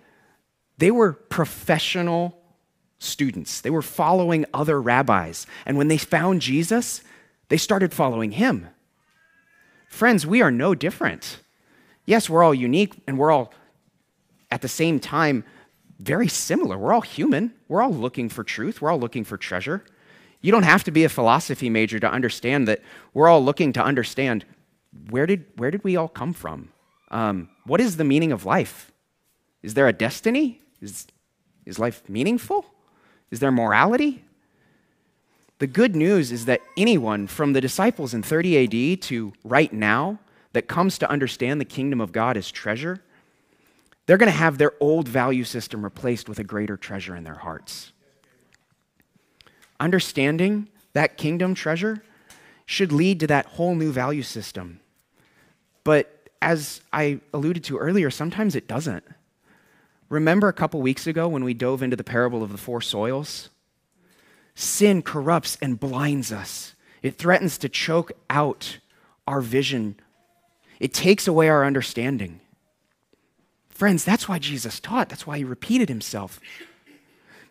they 0.78 0.92
were 0.92 1.14
professional 1.14 2.38
students. 3.00 3.62
They 3.62 3.70
were 3.70 3.82
following 3.82 4.46
other 4.54 4.82
rabbis. 4.82 5.46
And 5.66 5.78
when 5.78 5.88
they 5.88 5.98
found 5.98 6.42
Jesus, 6.42 7.02
they 7.50 7.58
started 7.58 7.94
following 7.94 8.32
him. 8.32 8.68
Friends, 9.88 10.26
we 10.26 10.42
are 10.42 10.52
no 10.52 10.76
different. 10.76 11.40
Yes, 12.06 12.30
we're 12.30 12.44
all 12.44 12.54
unique 12.54 13.02
and 13.08 13.18
we're 13.18 13.32
all 13.32 13.54
at 14.50 14.62
the 14.62 14.68
same 14.68 15.00
time 15.00 15.44
very 16.00 16.28
similar. 16.28 16.78
We're 16.78 16.94
all 16.94 17.02
human. 17.02 17.54
We're 17.68 17.82
all 17.82 17.94
looking 17.94 18.30
for 18.30 18.44
truth. 18.44 18.82
We're 18.82 18.92
all 18.92 19.00
looking 19.00 19.24
for 19.24 19.38
treasure. 19.38 19.84
You 20.41 20.51
don't 20.51 20.63
have 20.63 20.84
to 20.86 20.91
be 20.91 21.03
a 21.03 21.10
philosophy 21.10 21.70
major 21.70 22.00
to 22.00 22.10
understand 22.10 22.67
that 22.67 22.82
we're 23.13 23.27
all 23.27 23.44
looking 23.44 23.74
to 23.74 23.84
understand 23.84 24.46
where 25.10 25.25
did, 25.25 25.46
where 25.56 25.72
did 25.72 25.84
we 25.84 25.96
all 25.96 26.08
come 26.08 26.34
from? 26.34 26.70
Um, 27.10 27.50
what 27.65 27.82
is 27.82 27.98
the 27.98 28.03
meaning 28.03 28.32
of 28.32 28.46
life? 28.46 28.91
Is 29.63 29.74
there 29.74 29.88
a 29.88 29.94
destiny? 29.94 30.62
Is, 30.82 31.08
is 31.65 31.79
life 31.79 32.08
meaningful? 32.08 32.65
Is 33.32 33.39
there 33.39 33.51
morality? 33.51 34.24
The 35.60 35.67
good 35.67 35.96
news 35.96 36.32
is 36.32 36.46
that 36.46 36.62
anyone 36.77 37.27
from 37.27 37.53
the 37.53 37.62
disciples 37.62 38.13
in 38.13 38.22
30 38.22 38.96
AD 38.96 39.01
to 39.03 39.34
right 39.44 39.74
now 39.74 40.20
that 40.53 40.67
comes 40.67 40.98
to 41.00 41.10
understand 41.10 41.60
the 41.60 41.65
kingdom 41.65 42.00
of 42.00 42.12
God 42.12 42.38
as 42.38 42.51
treasure, 42.51 43.01
they're 44.06 44.17
going 44.17 44.32
to 44.32 44.38
have 44.38 44.58
their 44.58 44.74
old 44.79 45.08
value 45.08 45.44
system 45.44 45.84
replaced 45.84 46.29
with 46.29 46.39
a 46.39 46.44
greater 46.44 46.77
treasure 46.77 47.15
in 47.15 47.24
their 47.24 47.36
hearts. 47.36 47.91
Understanding 49.79 50.67
that 50.93 51.17
kingdom 51.17 51.53
treasure 51.53 52.03
should 52.65 52.91
lead 52.91 53.19
to 53.19 53.27
that 53.27 53.46
whole 53.46 53.75
new 53.75 53.91
value 53.91 54.24
system. 54.24 54.79
But 55.84 56.29
as 56.41 56.81
I 56.91 57.19
alluded 57.34 57.63
to 57.65 57.77
earlier, 57.77 58.10
sometimes 58.10 58.55
it 58.55 58.67
doesn't. 58.67 59.03
Remember 60.10 60.48
a 60.48 60.53
couple 60.53 60.81
weeks 60.81 61.07
ago 61.07 61.27
when 61.27 61.43
we 61.43 61.53
dove 61.53 61.84
into 61.84 61.96
the 61.96 62.03
parable 62.03 62.43
of 62.43 62.51
the 62.51 62.57
four 62.57 62.81
soils? 62.81 63.50
Sin 64.55 65.01
corrupts 65.01 65.57
and 65.62 65.79
blinds 65.79 66.31
us. 66.31 66.74
It 67.01 67.17
threatens 67.17 67.57
to 67.60 67.69
choke 67.69 68.12
out 68.29 68.79
our 69.27 69.41
vision. 69.41 69.96
It 70.79 70.93
takes 70.93 71.27
away 71.27 71.50
our 71.50 71.65
understanding. 71.65 72.39
Friends, 73.69 74.03
that's 74.03 74.27
why 74.27 74.39
Jesus 74.39 74.79
taught. 74.79 75.10
That's 75.10 75.27
why 75.27 75.38
he 75.38 75.43
repeated 75.43 75.89
himself. 75.89 76.39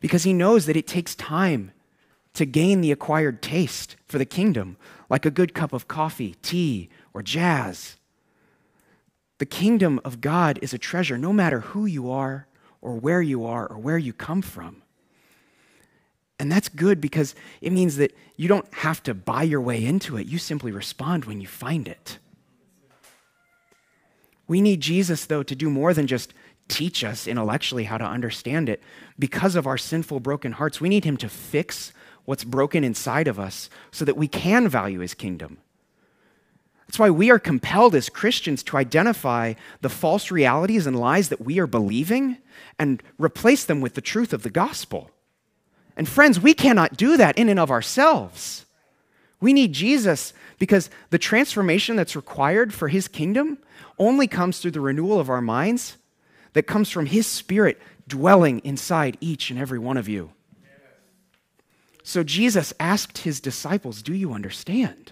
Because 0.00 0.24
he 0.24 0.32
knows 0.32 0.66
that 0.66 0.76
it 0.76 0.86
takes 0.86 1.14
time 1.14 1.70
to 2.36 2.44
gain 2.44 2.82
the 2.82 2.92
acquired 2.92 3.40
taste 3.40 3.96
for 4.06 4.18
the 4.18 4.26
kingdom, 4.26 4.76
like 5.08 5.24
a 5.24 5.30
good 5.30 5.54
cup 5.54 5.72
of 5.72 5.88
coffee, 5.88 6.36
tea, 6.42 6.90
or 7.14 7.22
jazz. 7.22 7.96
The 9.38 9.46
kingdom 9.46 10.00
of 10.04 10.20
God 10.20 10.58
is 10.60 10.74
a 10.74 10.78
treasure 10.78 11.16
no 11.16 11.32
matter 11.32 11.60
who 11.60 11.86
you 11.86 12.10
are, 12.10 12.46
or 12.82 12.96
where 12.96 13.22
you 13.22 13.46
are, 13.46 13.66
or 13.66 13.78
where 13.78 13.96
you 13.96 14.12
come 14.12 14.42
from. 14.42 14.82
And 16.38 16.52
that's 16.52 16.68
good 16.68 17.00
because 17.00 17.34
it 17.62 17.72
means 17.72 17.96
that 17.96 18.14
you 18.36 18.48
don't 18.48 18.72
have 18.74 19.02
to 19.04 19.14
buy 19.14 19.42
your 19.42 19.62
way 19.62 19.82
into 19.82 20.18
it. 20.18 20.26
You 20.26 20.36
simply 20.38 20.72
respond 20.72 21.24
when 21.24 21.40
you 21.40 21.46
find 21.46 21.88
it. 21.88 22.18
We 24.46 24.60
need 24.60 24.82
Jesus, 24.82 25.24
though, 25.24 25.42
to 25.42 25.56
do 25.56 25.70
more 25.70 25.94
than 25.94 26.06
just 26.06 26.34
teach 26.68 27.02
us 27.02 27.26
intellectually 27.26 27.84
how 27.84 27.96
to 27.96 28.04
understand 28.04 28.68
it. 28.68 28.82
Because 29.18 29.56
of 29.56 29.66
our 29.66 29.78
sinful, 29.78 30.20
broken 30.20 30.52
hearts, 30.52 30.82
we 30.82 30.90
need 30.90 31.04
Him 31.04 31.16
to 31.16 31.30
fix 31.30 31.94
what's 32.26 32.44
broken 32.44 32.84
inside 32.84 33.26
of 33.26 33.40
us 33.40 33.70
so 33.90 34.04
that 34.04 34.16
we 34.16 34.28
can 34.28 34.68
value 34.68 35.00
His 35.00 35.14
kingdom. 35.14 35.58
That's 36.86 36.98
why 36.98 37.10
we 37.10 37.30
are 37.30 37.38
compelled 37.38 37.94
as 37.94 38.08
Christians 38.08 38.62
to 38.64 38.76
identify 38.76 39.54
the 39.80 39.88
false 39.88 40.30
realities 40.30 40.86
and 40.86 40.98
lies 40.98 41.30
that 41.30 41.40
we 41.40 41.58
are 41.58 41.66
believing 41.66 42.38
and 42.78 43.02
replace 43.18 43.64
them 43.64 43.80
with 43.80 43.94
the 43.94 44.00
truth 44.00 44.32
of 44.32 44.42
the 44.42 44.50
gospel. 44.50 45.10
And 45.96 46.08
friends, 46.08 46.38
we 46.38 46.54
cannot 46.54 46.96
do 46.96 47.16
that 47.16 47.38
in 47.38 47.48
and 47.48 47.58
of 47.58 47.70
ourselves. 47.70 48.66
We 49.40 49.52
need 49.52 49.72
Jesus 49.72 50.32
because 50.58 50.90
the 51.10 51.18
transformation 51.18 51.96
that's 51.96 52.16
required 52.16 52.72
for 52.72 52.88
his 52.88 53.08
kingdom 53.08 53.58
only 53.98 54.26
comes 54.26 54.60
through 54.60 54.70
the 54.72 54.80
renewal 54.80 55.18
of 55.18 55.30
our 55.30 55.40
minds 55.40 55.96
that 56.52 56.64
comes 56.64 56.90
from 56.90 57.06
his 57.06 57.26
spirit 57.26 57.80
dwelling 58.08 58.60
inside 58.60 59.16
each 59.20 59.50
and 59.50 59.58
every 59.58 59.78
one 59.78 59.96
of 59.96 60.08
you. 60.08 60.30
So 62.06 62.22
Jesus 62.22 62.72
asked 62.78 63.18
his 63.18 63.40
disciples, 63.40 64.00
Do 64.00 64.14
you 64.14 64.32
understand? 64.32 65.10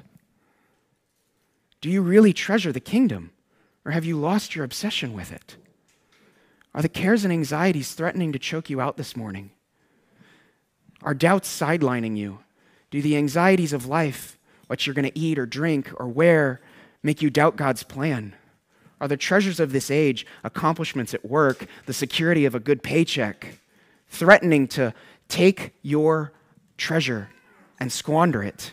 Do 1.81 1.91
you 1.91 2.01
really 2.01 2.33
treasure 2.33 2.71
the 2.71 2.79
kingdom? 2.79 3.33
Or 3.85 3.91
have 3.91 4.05
you 4.05 4.17
lost 4.17 4.55
your 4.55 4.65
obsession 4.65 5.13
with 5.13 5.33
it? 5.33 5.57
Are 6.73 6.83
the 6.83 6.89
cares 6.89 7.25
and 7.25 7.33
anxieties 7.33 7.95
threatening 7.95 8.31
to 8.31 8.39
choke 8.39 8.71
you 8.71 8.81
out 8.81 8.97
this 8.97 9.17
morning? 9.17 9.51
Are 11.03 11.15
doubts 11.15 11.49
sidelining 11.49 12.17
you? 12.17 12.39
Do 12.93 13.03
the 13.03 13.17
anxieties 13.17 13.73
of 13.73 13.87
life, 13.87 14.39
what 14.69 14.87
you're 14.87 14.95
going 14.95 15.11
to 15.11 15.19
eat 15.19 15.37
or 15.37 15.47
drink 15.47 15.91
or 15.99 16.07
wear, 16.07 16.61
make 17.03 17.21
you 17.21 17.29
doubt 17.29 17.57
God's 17.57 17.83
plan? 17.83 18.37
Are 19.01 19.09
the 19.09 19.17
treasures 19.17 19.59
of 19.59 19.73
this 19.73 19.91
age, 19.91 20.25
accomplishments 20.45 21.13
at 21.13 21.25
work, 21.25 21.67
the 21.87 21.93
security 21.93 22.45
of 22.45 22.55
a 22.55 22.61
good 22.61 22.85
paycheck, 22.85 23.59
threatening 24.09 24.69
to 24.69 24.95
take 25.27 25.75
your 25.83 26.31
treasure 26.77 27.31
and 27.79 27.91
squander 27.91 28.43
it? 28.43 28.73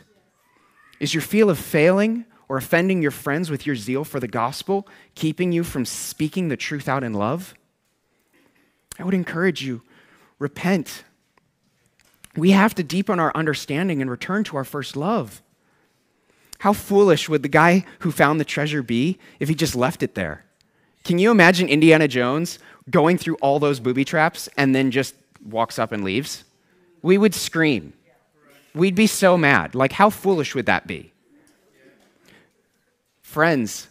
Is 0.99 1.13
your 1.13 1.21
feel 1.21 1.49
of 1.49 1.57
failing 1.57 2.25
or 2.47 2.57
offending 2.57 3.01
your 3.01 3.11
friends 3.11 3.49
with 3.49 3.65
your 3.65 3.75
zeal 3.75 4.03
for 4.03 4.19
the 4.19 4.27
gospel, 4.27 4.87
keeping 5.15 5.51
you 5.51 5.63
from 5.63 5.85
speaking 5.85 6.47
the 6.47 6.57
truth 6.57 6.87
out 6.87 7.03
in 7.03 7.13
love? 7.13 7.55
I 8.99 9.03
would 9.03 9.13
encourage 9.13 9.63
you 9.63 9.81
repent. 10.37 11.03
We 12.35 12.51
have 12.51 12.75
to 12.75 12.83
deepen 12.83 13.19
our 13.19 13.31
understanding 13.35 14.01
and 14.01 14.11
return 14.11 14.43
to 14.45 14.57
our 14.57 14.63
first 14.63 14.95
love. 14.95 15.41
How 16.59 16.73
foolish 16.73 17.27
would 17.27 17.41
the 17.41 17.49
guy 17.49 17.85
who 17.99 18.11
found 18.11 18.39
the 18.39 18.45
treasure 18.45 18.83
be 18.83 19.17
if 19.39 19.49
he 19.49 19.55
just 19.55 19.75
left 19.75 20.03
it 20.03 20.13
there? 20.13 20.45
Can 21.03 21.17
you 21.17 21.31
imagine 21.31 21.67
Indiana 21.67 22.07
Jones 22.07 22.59
going 22.89 23.17
through 23.17 23.35
all 23.35 23.59
those 23.59 23.79
booby 23.79 24.05
traps 24.05 24.47
and 24.57 24.75
then 24.75 24.91
just 24.91 25.15
walks 25.43 25.79
up 25.79 25.91
and 25.91 26.03
leaves? 26.03 26.43
We 27.01 27.17
would 27.17 27.33
scream. 27.33 27.93
We'd 28.73 28.95
be 28.95 29.07
so 29.07 29.37
mad. 29.37 29.75
Like, 29.75 29.91
how 29.91 30.09
foolish 30.09 30.55
would 30.55 30.67
that 30.67 30.87
be? 30.87 31.11
Friends, 33.21 33.87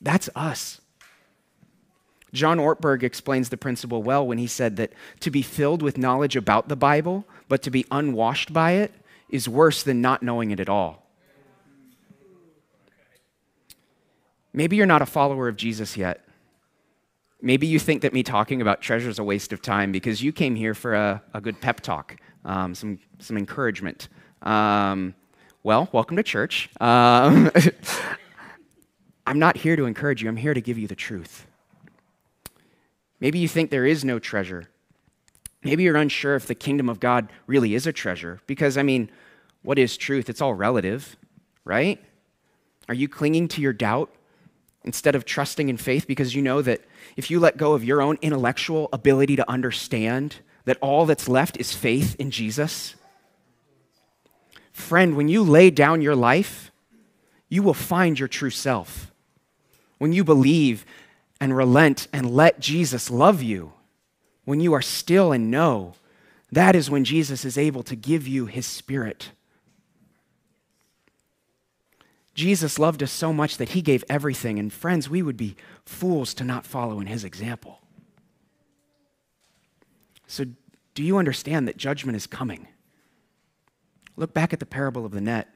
that's 0.00 0.28
us. 0.34 0.80
John 2.32 2.58
Ortberg 2.58 3.02
explains 3.02 3.48
the 3.48 3.56
principle 3.56 4.02
well 4.02 4.26
when 4.26 4.38
he 4.38 4.46
said 4.46 4.76
that 4.76 4.92
to 5.20 5.30
be 5.30 5.42
filled 5.42 5.82
with 5.82 5.98
knowledge 5.98 6.36
about 6.36 6.68
the 6.68 6.76
Bible, 6.76 7.24
but 7.48 7.62
to 7.62 7.70
be 7.70 7.84
unwashed 7.90 8.52
by 8.52 8.72
it, 8.72 8.92
is 9.28 9.48
worse 9.48 9.82
than 9.82 10.00
not 10.00 10.22
knowing 10.22 10.50
it 10.50 10.60
at 10.60 10.68
all. 10.68 11.06
Maybe 14.52 14.76
you're 14.76 14.86
not 14.86 15.02
a 15.02 15.06
follower 15.06 15.48
of 15.48 15.56
Jesus 15.56 15.96
yet. 15.96 16.24
Maybe 17.42 17.66
you 17.66 17.78
think 17.78 18.02
that 18.02 18.12
me 18.12 18.22
talking 18.22 18.60
about 18.60 18.82
treasure 18.82 19.08
is 19.08 19.18
a 19.18 19.24
waste 19.24 19.52
of 19.52 19.62
time 19.62 19.92
because 19.92 20.22
you 20.22 20.30
came 20.30 20.54
here 20.54 20.74
for 20.74 20.94
a, 20.94 21.22
a 21.32 21.40
good 21.40 21.60
pep 21.60 21.80
talk, 21.80 22.16
um, 22.44 22.74
some, 22.74 22.98
some 23.18 23.38
encouragement. 23.38 24.08
Um, 24.42 25.14
well, 25.62 25.88
welcome 25.92 26.16
to 26.18 26.22
church. 26.22 26.68
Um, 26.80 27.50
I'm 29.26 29.38
not 29.38 29.56
here 29.56 29.74
to 29.76 29.86
encourage 29.86 30.22
you, 30.22 30.28
I'm 30.28 30.36
here 30.36 30.52
to 30.52 30.60
give 30.60 30.76
you 30.76 30.86
the 30.86 30.94
truth. 30.94 31.46
Maybe 33.20 33.38
you 33.38 33.48
think 33.48 33.70
there 33.70 33.86
is 33.86 34.04
no 34.04 34.18
treasure. 34.18 34.68
Maybe 35.62 35.82
you're 35.82 35.96
unsure 35.96 36.34
if 36.34 36.46
the 36.46 36.54
kingdom 36.54 36.88
of 36.88 37.00
God 37.00 37.28
really 37.46 37.74
is 37.74 37.86
a 37.86 37.92
treasure, 37.92 38.40
because, 38.46 38.76
I 38.76 38.82
mean, 38.82 39.10
what 39.62 39.78
is 39.78 39.96
truth? 39.96 40.28
It's 40.28 40.40
all 40.40 40.54
relative, 40.54 41.16
right? 41.64 42.02
Are 42.88 42.94
you 42.94 43.08
clinging 43.08 43.48
to 43.48 43.62
your 43.62 43.74
doubt 43.74 44.10
instead 44.84 45.14
of 45.14 45.24
trusting 45.24 45.68
in 45.68 45.76
faith 45.76 46.06
because 46.06 46.34
you 46.34 46.42
know 46.42 46.62
that 46.62 46.80
if 47.16 47.30
you 47.30 47.38
let 47.38 47.56
go 47.56 47.74
of 47.74 47.84
your 47.84 48.00
own 48.00 48.18
intellectual 48.22 48.88
ability 48.92 49.36
to 49.36 49.50
understand, 49.50 50.36
that 50.64 50.78
all 50.80 51.06
that's 51.06 51.28
left 51.28 51.58
is 51.58 51.74
faith 51.74 52.16
in 52.18 52.30
Jesus? 52.30 52.94
Friend, 54.72 55.16
when 55.16 55.28
you 55.28 55.42
lay 55.42 55.70
down 55.70 56.00
your 56.00 56.16
life, 56.16 56.70
you 57.48 57.62
will 57.62 57.74
find 57.74 58.18
your 58.18 58.28
true 58.28 58.50
self 58.50 59.10
when 59.98 60.14
you 60.14 60.24
believe 60.24 60.86
and 61.40 61.54
relent 61.54 62.08
and 62.12 62.30
let 62.30 62.58
Jesus 62.58 63.10
love 63.10 63.42
you, 63.42 63.72
when 64.44 64.60
you 64.60 64.72
are 64.72 64.82
still 64.82 65.30
and 65.30 65.50
know, 65.50 65.94
that 66.50 66.74
is 66.74 66.90
when 66.90 67.04
Jesus 67.04 67.44
is 67.44 67.58
able 67.58 67.82
to 67.82 67.94
give 67.94 68.26
you 68.26 68.46
his 68.46 68.66
spirit. 68.66 69.30
Jesus 72.40 72.78
loved 72.78 73.02
us 73.02 73.12
so 73.12 73.34
much 73.34 73.58
that 73.58 73.68
he 73.68 73.82
gave 73.82 74.02
everything, 74.08 74.58
and 74.58 74.72
friends, 74.72 75.10
we 75.10 75.20
would 75.20 75.36
be 75.36 75.56
fools 75.84 76.32
to 76.32 76.42
not 76.42 76.64
follow 76.64 76.98
in 76.98 77.06
his 77.06 77.22
example. 77.22 77.82
So, 80.26 80.46
do 80.94 81.02
you 81.02 81.18
understand 81.18 81.68
that 81.68 81.76
judgment 81.76 82.16
is 82.16 82.26
coming? 82.26 82.66
Look 84.16 84.32
back 84.32 84.54
at 84.54 84.58
the 84.58 84.64
parable 84.64 85.04
of 85.04 85.12
the 85.12 85.20
net. 85.20 85.48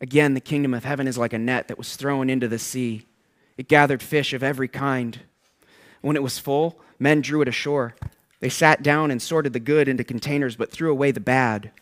Again, 0.00 0.34
the 0.34 0.40
kingdom 0.40 0.72
of 0.72 0.84
heaven 0.84 1.08
is 1.08 1.18
like 1.18 1.32
a 1.32 1.38
net 1.38 1.66
that 1.66 1.78
was 1.78 1.96
thrown 1.96 2.30
into 2.30 2.46
the 2.46 2.60
sea. 2.60 3.04
It 3.56 3.66
gathered 3.66 4.04
fish 4.04 4.32
of 4.32 4.44
every 4.44 4.68
kind. 4.68 5.18
When 6.00 6.14
it 6.14 6.22
was 6.22 6.38
full, 6.38 6.78
men 7.00 7.22
drew 7.22 7.42
it 7.42 7.48
ashore. 7.48 7.96
They 8.38 8.50
sat 8.50 8.84
down 8.84 9.10
and 9.10 9.20
sorted 9.20 9.52
the 9.52 9.58
good 9.58 9.88
into 9.88 10.04
containers, 10.04 10.54
but 10.54 10.70
threw 10.70 10.92
away 10.92 11.10
the 11.10 11.18
bad. 11.18 11.72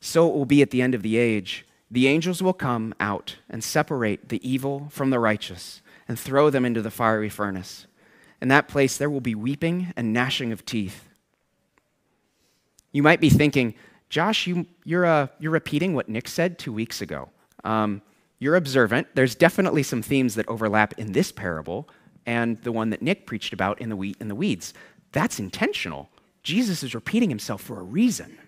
So 0.00 0.26
it 0.26 0.34
will 0.34 0.46
be 0.46 0.62
at 0.62 0.70
the 0.70 0.80
end 0.80 0.94
of 0.94 1.02
the 1.02 1.18
age. 1.18 1.65
The 1.90 2.08
angels 2.08 2.42
will 2.42 2.52
come 2.52 2.94
out 2.98 3.36
and 3.48 3.62
separate 3.62 4.28
the 4.28 4.48
evil 4.48 4.88
from 4.90 5.10
the 5.10 5.20
righteous 5.20 5.82
and 6.08 6.18
throw 6.18 6.50
them 6.50 6.64
into 6.64 6.82
the 6.82 6.90
fiery 6.90 7.28
furnace. 7.28 7.86
In 8.40 8.48
that 8.48 8.68
place, 8.68 8.96
there 8.96 9.10
will 9.10 9.20
be 9.20 9.34
weeping 9.34 9.92
and 9.96 10.12
gnashing 10.12 10.52
of 10.52 10.64
teeth. 10.64 11.08
You 12.92 13.02
might 13.02 13.20
be 13.20 13.30
thinking, 13.30 13.74
Josh, 14.08 14.46
you, 14.46 14.66
you're, 14.84 15.06
uh, 15.06 15.28
you're 15.38 15.52
repeating 15.52 15.94
what 15.94 16.08
Nick 16.08 16.28
said 16.28 16.58
two 16.58 16.72
weeks 16.72 17.00
ago. 17.00 17.30
Um, 17.64 18.02
you're 18.38 18.56
observant. 18.56 19.08
There's 19.14 19.34
definitely 19.34 19.82
some 19.82 20.02
themes 20.02 20.34
that 20.34 20.48
overlap 20.48 20.94
in 20.98 21.12
this 21.12 21.32
parable 21.32 21.88
and 22.26 22.60
the 22.62 22.72
one 22.72 22.90
that 22.90 23.02
Nick 23.02 23.26
preached 23.26 23.52
about 23.52 23.80
in 23.80 23.88
the 23.88 23.96
wheat 23.96 24.16
and 24.20 24.30
the 24.30 24.34
weeds. 24.34 24.74
That's 25.12 25.38
intentional. 25.38 26.10
Jesus 26.42 26.82
is 26.82 26.94
repeating 26.94 27.30
himself 27.30 27.62
for 27.62 27.80
a 27.80 27.82
reason. 27.82 28.38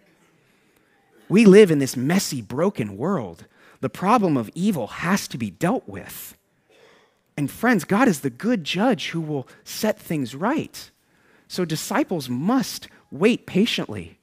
We 1.28 1.44
live 1.44 1.70
in 1.70 1.78
this 1.78 1.96
messy, 1.96 2.40
broken 2.40 2.96
world. 2.96 3.46
The 3.80 3.90
problem 3.90 4.36
of 4.36 4.50
evil 4.54 4.86
has 4.86 5.28
to 5.28 5.38
be 5.38 5.50
dealt 5.50 5.88
with. 5.88 6.36
And 7.36 7.50
friends, 7.50 7.84
God 7.84 8.08
is 8.08 8.20
the 8.20 8.30
good 8.30 8.64
judge 8.64 9.10
who 9.10 9.20
will 9.20 9.46
set 9.62 9.98
things 9.98 10.34
right. 10.34 10.90
So 11.46 11.64
disciples 11.64 12.28
must 12.28 12.88
wait 13.10 13.46
patiently. 13.46 14.18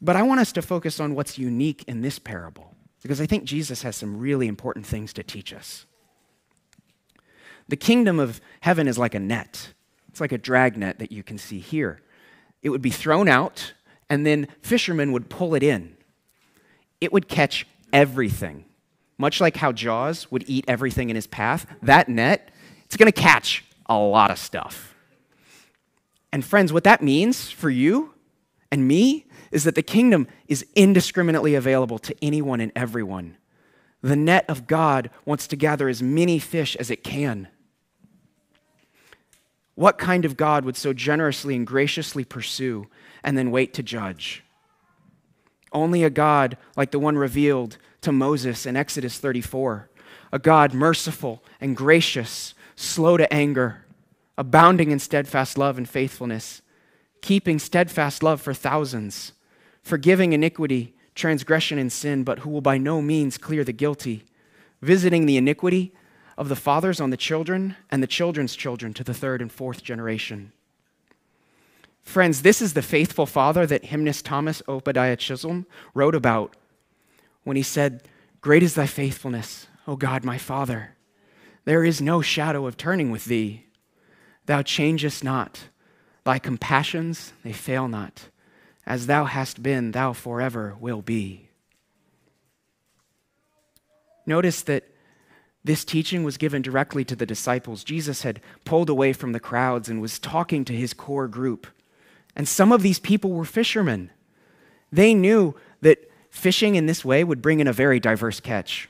But 0.00 0.14
I 0.14 0.22
want 0.22 0.40
us 0.40 0.52
to 0.52 0.62
focus 0.62 1.00
on 1.00 1.14
what's 1.14 1.38
unique 1.38 1.84
in 1.88 2.02
this 2.02 2.18
parable, 2.18 2.74
because 3.02 3.20
I 3.20 3.26
think 3.26 3.44
Jesus 3.44 3.82
has 3.82 3.96
some 3.96 4.18
really 4.18 4.46
important 4.46 4.86
things 4.86 5.12
to 5.14 5.22
teach 5.22 5.52
us. 5.52 5.86
The 7.68 7.76
kingdom 7.76 8.20
of 8.20 8.40
heaven 8.60 8.86
is 8.86 8.98
like 8.98 9.14
a 9.14 9.20
net, 9.20 9.72
it's 10.08 10.20
like 10.20 10.32
a 10.32 10.38
dragnet 10.38 10.98
that 10.98 11.12
you 11.12 11.22
can 11.22 11.38
see 11.38 11.58
here. 11.58 12.00
It 12.62 12.70
would 12.70 12.82
be 12.82 12.90
thrown 12.90 13.28
out, 13.28 13.72
and 14.10 14.26
then 14.26 14.48
fishermen 14.62 15.12
would 15.12 15.28
pull 15.28 15.54
it 15.54 15.62
in. 15.62 15.96
It 17.00 17.12
would 17.12 17.28
catch 17.28 17.66
everything 17.92 18.64
much 19.18 19.40
like 19.40 19.56
how 19.56 19.72
Jaws 19.72 20.30
would 20.30 20.44
eat 20.46 20.64
everything 20.68 21.10
in 21.10 21.16
his 21.16 21.26
path, 21.26 21.66
that 21.82 22.08
net, 22.08 22.50
it's 22.84 22.96
to 22.96 23.12
catch 23.12 23.64
a 23.86 23.98
lot 23.98 24.30
of 24.30 24.38
stuff. 24.38 24.94
And 26.32 26.44
friends, 26.44 26.72
what 26.72 26.84
that 26.84 27.02
means 27.02 27.50
for 27.50 27.68
you 27.68 28.14
and 28.70 28.86
me 28.86 29.26
is 29.50 29.64
that 29.64 29.74
the 29.74 29.82
kingdom 29.82 30.28
is 30.46 30.64
indiscriminately 30.76 31.54
available 31.54 31.98
to 31.98 32.14
anyone 32.22 32.60
and 32.60 32.70
everyone. 32.76 33.36
The 34.02 34.14
net 34.16 34.44
of 34.48 34.66
God 34.66 35.10
wants 35.24 35.46
to 35.48 35.56
gather 35.56 35.88
as 35.88 36.02
many 36.02 36.38
fish 36.38 36.76
as 36.76 36.90
it 36.90 37.02
can. 37.02 37.48
What 39.74 39.98
kind 39.98 40.24
of 40.24 40.36
God 40.36 40.64
would 40.64 40.76
so 40.76 40.92
generously 40.92 41.56
and 41.56 41.66
graciously 41.66 42.24
pursue 42.24 42.86
and 43.28 43.36
then 43.36 43.50
wait 43.50 43.74
to 43.74 43.82
judge? 43.82 44.42
Only 45.70 46.02
a 46.02 46.08
God 46.08 46.56
like 46.78 46.92
the 46.92 46.98
one 46.98 47.18
revealed 47.18 47.76
to 48.00 48.10
Moses 48.10 48.64
in 48.64 48.74
Exodus 48.74 49.18
34 49.18 49.90
a 50.32 50.38
God 50.38 50.72
merciful 50.72 51.42
and 51.60 51.76
gracious, 51.76 52.54
slow 52.74 53.18
to 53.18 53.30
anger, 53.32 53.84
abounding 54.38 54.90
in 54.90 54.98
steadfast 54.98 55.58
love 55.58 55.76
and 55.76 55.88
faithfulness, 55.88 56.62
keeping 57.20 57.58
steadfast 57.58 58.22
love 58.22 58.40
for 58.40 58.54
thousands, 58.54 59.32
forgiving 59.82 60.32
iniquity, 60.32 60.94
transgression, 61.14 61.78
and 61.78 61.92
sin, 61.92 62.24
but 62.24 62.40
who 62.40 62.50
will 62.50 62.60
by 62.62 62.78
no 62.78 63.02
means 63.02 63.36
clear 63.36 63.64
the 63.64 63.72
guilty, 63.72 64.24
visiting 64.80 65.26
the 65.26 65.36
iniquity 65.36 65.94
of 66.38 66.48
the 66.48 66.56
fathers 66.56 67.00
on 67.00 67.10
the 67.10 67.16
children 67.16 67.76
and 67.90 68.02
the 68.02 68.06
children's 68.06 68.54
children 68.54 68.94
to 68.94 69.04
the 69.04 69.14
third 69.14 69.42
and 69.42 69.52
fourth 69.52 69.82
generation. 69.82 70.52
Friends, 72.08 72.40
this 72.40 72.62
is 72.62 72.72
the 72.72 72.80
faithful 72.80 73.26
father 73.26 73.66
that 73.66 73.84
hymnist 73.84 74.24
Thomas 74.24 74.62
Obadiah 74.66 75.14
Chisholm 75.14 75.66
wrote 75.92 76.14
about 76.14 76.56
when 77.44 77.54
he 77.54 77.62
said, 77.62 78.02
Great 78.40 78.62
is 78.62 78.74
thy 78.74 78.86
faithfulness, 78.86 79.66
O 79.86 79.94
God 79.94 80.24
my 80.24 80.38
Father. 80.38 80.96
There 81.66 81.84
is 81.84 82.00
no 82.00 82.22
shadow 82.22 82.66
of 82.66 82.78
turning 82.78 83.10
with 83.10 83.26
thee. 83.26 83.66
Thou 84.46 84.62
changest 84.62 85.22
not. 85.22 85.68
Thy 86.24 86.38
compassions, 86.38 87.34
they 87.44 87.52
fail 87.52 87.88
not. 87.88 88.30
As 88.86 89.06
thou 89.06 89.26
hast 89.26 89.62
been, 89.62 89.90
thou 89.90 90.14
forever 90.14 90.78
will 90.80 91.02
be. 91.02 91.50
Notice 94.24 94.62
that 94.62 94.84
this 95.62 95.84
teaching 95.84 96.24
was 96.24 96.38
given 96.38 96.62
directly 96.62 97.04
to 97.04 97.14
the 97.14 97.26
disciples. 97.26 97.84
Jesus 97.84 98.22
had 98.22 98.40
pulled 98.64 98.88
away 98.88 99.12
from 99.12 99.32
the 99.32 99.40
crowds 99.40 99.90
and 99.90 100.00
was 100.00 100.18
talking 100.18 100.64
to 100.64 100.72
his 100.72 100.94
core 100.94 101.28
group. 101.28 101.66
And 102.38 102.48
some 102.48 102.72
of 102.72 102.82
these 102.82 103.00
people 103.00 103.32
were 103.32 103.44
fishermen. 103.44 104.10
They 104.92 105.12
knew 105.12 105.54
that 105.82 106.10
fishing 106.30 106.76
in 106.76 106.86
this 106.86 107.04
way 107.04 107.24
would 107.24 107.42
bring 107.42 107.60
in 107.60 107.66
a 107.66 107.72
very 107.72 107.98
diverse 108.00 108.38
catch. 108.40 108.88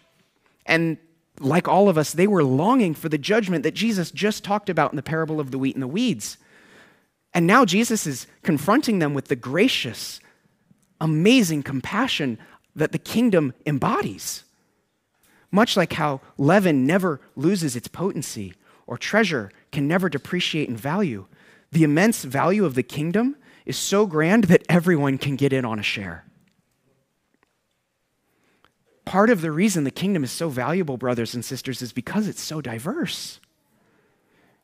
And 0.67 0.99
like 1.41 1.67
all 1.67 1.89
of 1.89 1.97
us, 1.97 2.13
they 2.13 2.27
were 2.27 2.45
longing 2.45 2.95
for 2.95 3.09
the 3.09 3.19
judgment 3.19 3.63
that 3.63 3.75
Jesus 3.75 4.11
just 4.11 4.45
talked 4.45 4.69
about 4.69 4.93
in 4.93 4.97
the 4.97 5.03
parable 5.03 5.41
of 5.41 5.51
the 5.51 5.59
wheat 5.59 5.75
and 5.75 5.83
the 5.83 5.89
weeds. 5.89 6.37
And 7.33 7.47
now 7.47 7.65
Jesus 7.65 8.07
is 8.07 8.27
confronting 8.43 8.99
them 8.99 9.15
with 9.15 9.29
the 9.29 9.37
gracious, 9.37 10.21
amazing 11.01 11.63
compassion 11.63 12.39
that 12.77 12.93
the 12.93 12.99
kingdom 12.99 13.55
embodies. 13.65 14.45
Much 15.51 15.77
like 15.77 15.95
how 15.95 16.21
leaven 16.37 16.87
never 16.87 17.21
loses 17.35 17.77
its 17.77 17.89
potency 17.89 18.53
or 18.87 18.99
treasure 18.99 19.51
can 19.73 19.89
never 19.89 20.09
depreciate 20.09 20.69
in 20.69 20.77
value, 20.77 21.27
the 21.71 21.85
immense 21.85 22.25
value 22.25 22.65
of 22.65 22.75
the 22.75 22.83
kingdom 22.83 23.37
is 23.67 23.77
so 23.77 24.07
grand 24.07 24.45
that 24.45 24.65
everyone 24.69 25.19
can 25.19 25.37
get 25.37 25.53
in 25.53 25.65
on 25.65 25.79
a 25.79 25.83
share. 25.83 26.25
Part 29.05 29.31
of 29.31 29.41
the 29.41 29.51
reason 29.51 29.85
the 29.85 29.91
kingdom 29.91 30.25
is 30.25 30.31
so 30.31 30.49
valuable, 30.49 30.97
brothers 30.97 31.35
and 31.35 31.45
sisters, 31.45 31.81
is 31.81 31.93
because 31.93 32.29
it's 32.29 32.43
so 32.43 32.61
diverse. 32.61 33.41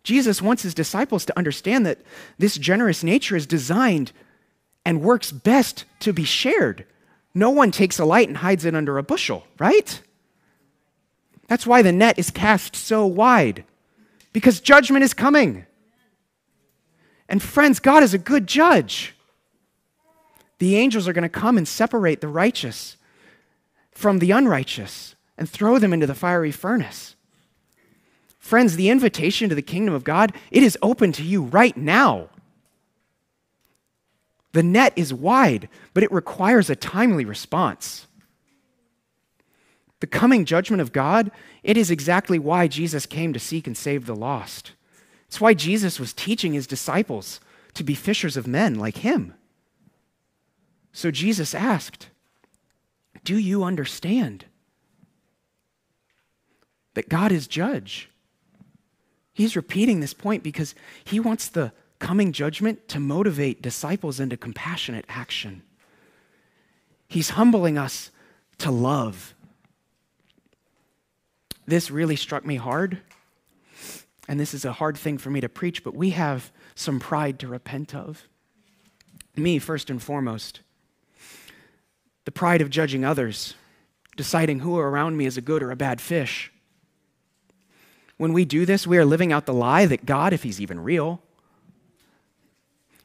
Jesus 0.03 0.43
wants 0.43 0.63
his 0.63 0.75
disciples 0.75 1.25
to 1.25 1.39
understand 1.39 1.87
that 1.87 2.01
this 2.39 2.57
generous 2.57 3.03
nature 3.03 3.37
is 3.37 3.47
designed 3.47 4.13
and 4.85 5.01
works 5.01 5.33
best 5.33 5.87
to 6.01 6.13
be 6.13 6.25
shared. 6.25 6.85
No 7.35 7.51
one 7.51 7.71
takes 7.71 7.99
a 7.99 8.05
light 8.05 8.29
and 8.29 8.37
hides 8.37 8.67
it 8.67 8.75
under 8.75 8.99
a 8.99 9.03
bushel, 9.03 9.47
right? 9.59 10.01
That's 11.49 11.67
why 11.67 11.83
the 11.83 11.93
net 11.93 12.19
is 12.19 12.31
cast 12.31 12.77
so 12.77 13.07
wide, 13.07 13.65
because 14.33 14.61
judgment 14.61 15.05
is 15.05 15.15
coming. 15.15 15.67
And 17.35 17.43
friends, 17.43 17.81
God 17.81 18.05
is 18.05 18.15
a 18.15 18.19
good 18.19 18.47
judge. 18.47 19.13
The 20.61 20.77
angels 20.77 21.09
are 21.09 21.13
going 21.13 21.25
to 21.25 21.29
come 21.29 21.59
and 21.59 21.67
separate 21.67 22.21
the 22.21 22.29
righteous 22.29 22.97
from 23.91 24.21
the 24.21 24.31
unrighteous 24.31 25.17
and 25.37 25.51
throw 25.51 25.81
them 25.81 25.93
into 25.93 26.07
the 26.07 26.15
fiery 26.15 26.53
furnace. 26.53 27.17
Friends, 28.39 28.77
the 28.77 28.89
invitation 28.89 29.49
to 29.49 29.57
the 29.57 29.63
kingdom 29.63 29.95
of 29.95 30.05
God, 30.05 30.33
it 30.53 30.63
is 30.63 30.79
open 30.81 31.11
to 31.11 31.25
you 31.25 31.43
right 31.43 31.77
now. 31.77 32.29
The 34.53 34.63
net 34.63 34.93
is 34.95 35.13
wide, 35.13 35.69
but 35.93 36.05
it 36.05 36.13
requires 36.13 36.71
a 36.71 36.77
timely 36.77 37.25
response. 37.25 38.07
The 39.99 40.07
coming 40.07 40.45
judgment 40.45 40.83
of 40.83 40.93
God, 40.93 41.33
it 41.65 41.77
is 41.77 41.91
exactly 41.91 42.39
why 42.39 42.69
Jesus 42.69 43.07
came 43.07 43.33
to 43.33 43.41
seek 43.41 43.67
and 43.67 43.77
save 43.77 44.07
the 44.07 44.15
lost. 44.15 44.71
It's 45.35 45.41
why 45.41 45.55
Jesus 45.55 45.99
was 45.99 46.13
teaching 46.13 46.53
his 46.53 46.69
disciples 46.69 47.41
to 47.75 47.83
be 47.83 47.97
fishers 47.97 48.37
of 48.37 48.47
men 48.47 48.77
like 48.77 48.99
him. 48.99 49.35
So 50.93 51.11
Jesus 51.11 51.57
asked, 51.57 52.09
do 53.25 53.37
you 53.37 53.65
understand 53.65 54.45
that 56.95 57.09
God 57.09 57.33
is 57.33 57.49
judge? 57.49 58.11
He's 59.33 59.57
repeating 59.57 59.99
this 59.99 60.15
point 60.15 60.45
because 60.45 60.77
he 61.03 61.19
wants 61.19 61.49
the 61.49 61.73
coming 61.99 62.31
judgment 62.31 62.87
to 62.87 63.01
motivate 63.01 63.61
disciples 63.61 64.21
into 64.21 64.37
compassionate 64.37 65.05
action. 65.09 65.63
He's 67.09 67.31
humbling 67.31 67.77
us 67.77 68.13
to 68.59 68.71
love. 68.71 69.35
This 71.67 71.91
really 71.91 72.15
struck 72.15 72.47
me 72.47 72.55
hard, 72.55 73.01
and 74.29 74.41
this 74.41 74.55
is 74.55 74.65
a 74.65 74.73
hard 74.73 74.97
thing 74.97 75.19
for 75.19 75.31
me 75.31 75.41
to 75.41 75.49
preach, 75.49 75.85
but 75.85 75.95
we 75.95 76.11
have 76.11 76.53
some 76.75 76.99
pride 76.99 77.39
to 77.41 77.49
repent 77.49 77.95
of. 77.95 78.27
Me, 79.37 79.59
first 79.59 79.91
and 79.91 80.03
foremost 80.03 80.61
the 82.25 82.33
pride 82.33 82.63
of 82.63 82.71
judging 82.71 83.05
others, 83.05 83.55
deciding 84.17 84.61
who 84.61 84.79
around 84.79 85.17
me 85.17 85.27
is 85.27 85.37
a 85.37 85.43
good 85.43 85.63
or 85.63 85.71
a 85.71 85.77
bad 85.77 86.01
fish. 86.01 86.51
When 88.17 88.33
we 88.33 88.45
do 88.45 88.65
this, 88.65 88.87
we 88.87 88.99
are 88.99 89.05
living 89.05 89.33
out 89.33 89.47
the 89.47 89.53
lie 89.53 89.87
that 89.87 90.07
God, 90.07 90.33
if 90.33 90.43
He's 90.43 90.61
even 90.61 90.81
real, 90.81 91.21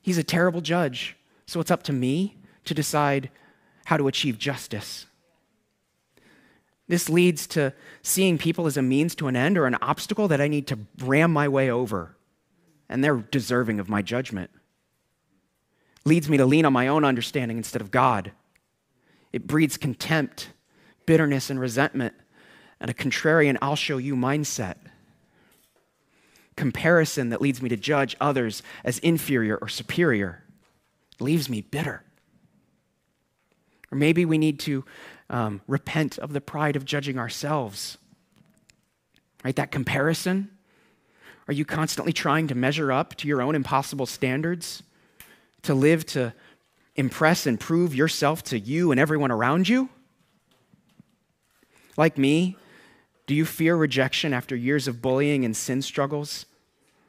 He's 0.02 0.18
a 0.18 0.24
terrible 0.24 0.62
judge. 0.62 1.18
So 1.46 1.60
it's 1.60 1.72
up 1.72 1.84
to 1.84 1.94
me 1.94 2.38
to 2.66 2.74
decide 2.74 3.30
how 3.86 3.98
to 3.98 4.08
achieve 4.08 4.38
justice. 4.38 5.08
This 6.90 7.08
leads 7.08 7.46
to 7.48 7.72
seeing 8.02 8.40
people 8.40 8.66
as 8.66 8.76
a 8.76 8.82
means 8.82 9.14
to 9.16 9.28
an 9.28 9.36
end 9.36 9.60
or 9.60 9.68
an 9.68 9.76
obstacle 9.76 10.28
that 10.28 10.42
I 10.42 10.48
need 10.48 10.66
to 10.68 10.80
ram 10.98 11.32
my 11.32 11.48
way 11.48 11.70
over, 11.70 12.18
and 12.90 13.04
they're 13.04 13.18
deserving 13.18 13.80
of 13.80 13.88
my 13.88 14.02
judgment. 14.02 14.50
Leads 16.04 16.28
me 16.28 16.38
to 16.38 16.48
lean 16.48 16.66
on 16.66 16.74
my 16.74 16.88
own 16.88 17.06
understanding 17.06 17.58
instead 17.58 17.82
of 17.82 17.92
God. 17.92 18.32
It 19.32 19.46
breeds 19.46 19.78
contempt, 19.78 20.50
bitterness, 21.06 21.52
and 21.52 21.60
resentment, 21.60 22.16
and 22.80 22.90
a 22.90 22.94
contrarian, 22.96 23.60
I'll 23.62 23.76
show 23.76 23.98
you 23.98 24.16
mindset. 24.16 24.78
Comparison 26.56 27.30
that 27.30 27.40
leads 27.40 27.62
me 27.62 27.70
to 27.70 27.78
judge 27.78 28.16
others 28.20 28.64
as 28.84 28.98
inferior 29.00 29.58
or 29.58 29.68
superior 29.68 30.44
leaves 31.20 31.50
me 31.50 31.62
bitter. 31.62 32.04
Or 33.92 33.98
maybe 33.98 34.26
we 34.26 34.40
need 34.40 34.60
to 34.62 34.86
um, 35.30 35.62
repent 35.68 36.18
of 36.18 36.34
the 36.34 36.42
pride 36.42 36.76
of 36.76 36.86
judging 36.86 37.18
ourselves. 37.18 37.98
Right? 39.44 39.56
That 39.56 39.72
comparison. 39.72 40.52
Are 41.48 41.54
you 41.54 41.66
constantly 41.66 42.14
trying 42.14 42.48
to 42.48 42.56
measure 42.56 42.92
up 42.92 43.16
to 43.16 43.28
your 43.28 43.42
own 43.42 43.56
impossible 43.56 44.06
standards? 44.06 44.84
To 45.64 45.74
live 45.74 46.06
to 46.08 46.34
impress 46.96 47.46
and 47.46 47.60
prove 47.60 47.96
yourself 47.96 48.44
to 48.44 48.60
you 48.60 48.92
and 48.92 49.00
everyone 49.00 49.32
around 49.32 49.68
you? 49.68 49.90
Like 51.98 52.18
me, 52.18 52.56
do 53.28 53.36
you 53.36 53.46
fear 53.46 53.76
rejection 53.76 54.34
after 54.34 54.56
years 54.56 54.88
of 54.88 55.02
bullying 55.02 55.44
and 55.44 55.56
sin 55.56 55.82
struggles 55.82 56.46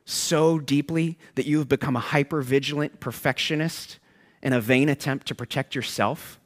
so 0.04 0.58
deeply 0.58 1.16
that 1.36 1.46
you 1.46 1.58
have 1.58 1.68
become 1.68 1.94
a 1.94 2.00
hyper 2.00 2.42
vigilant 2.42 2.98
perfectionist 2.98 3.98
in 4.42 4.52
a 4.52 4.60
vain 4.60 4.88
attempt 4.88 5.28
to 5.28 5.34
protect 5.34 5.74
yourself? 5.74 6.39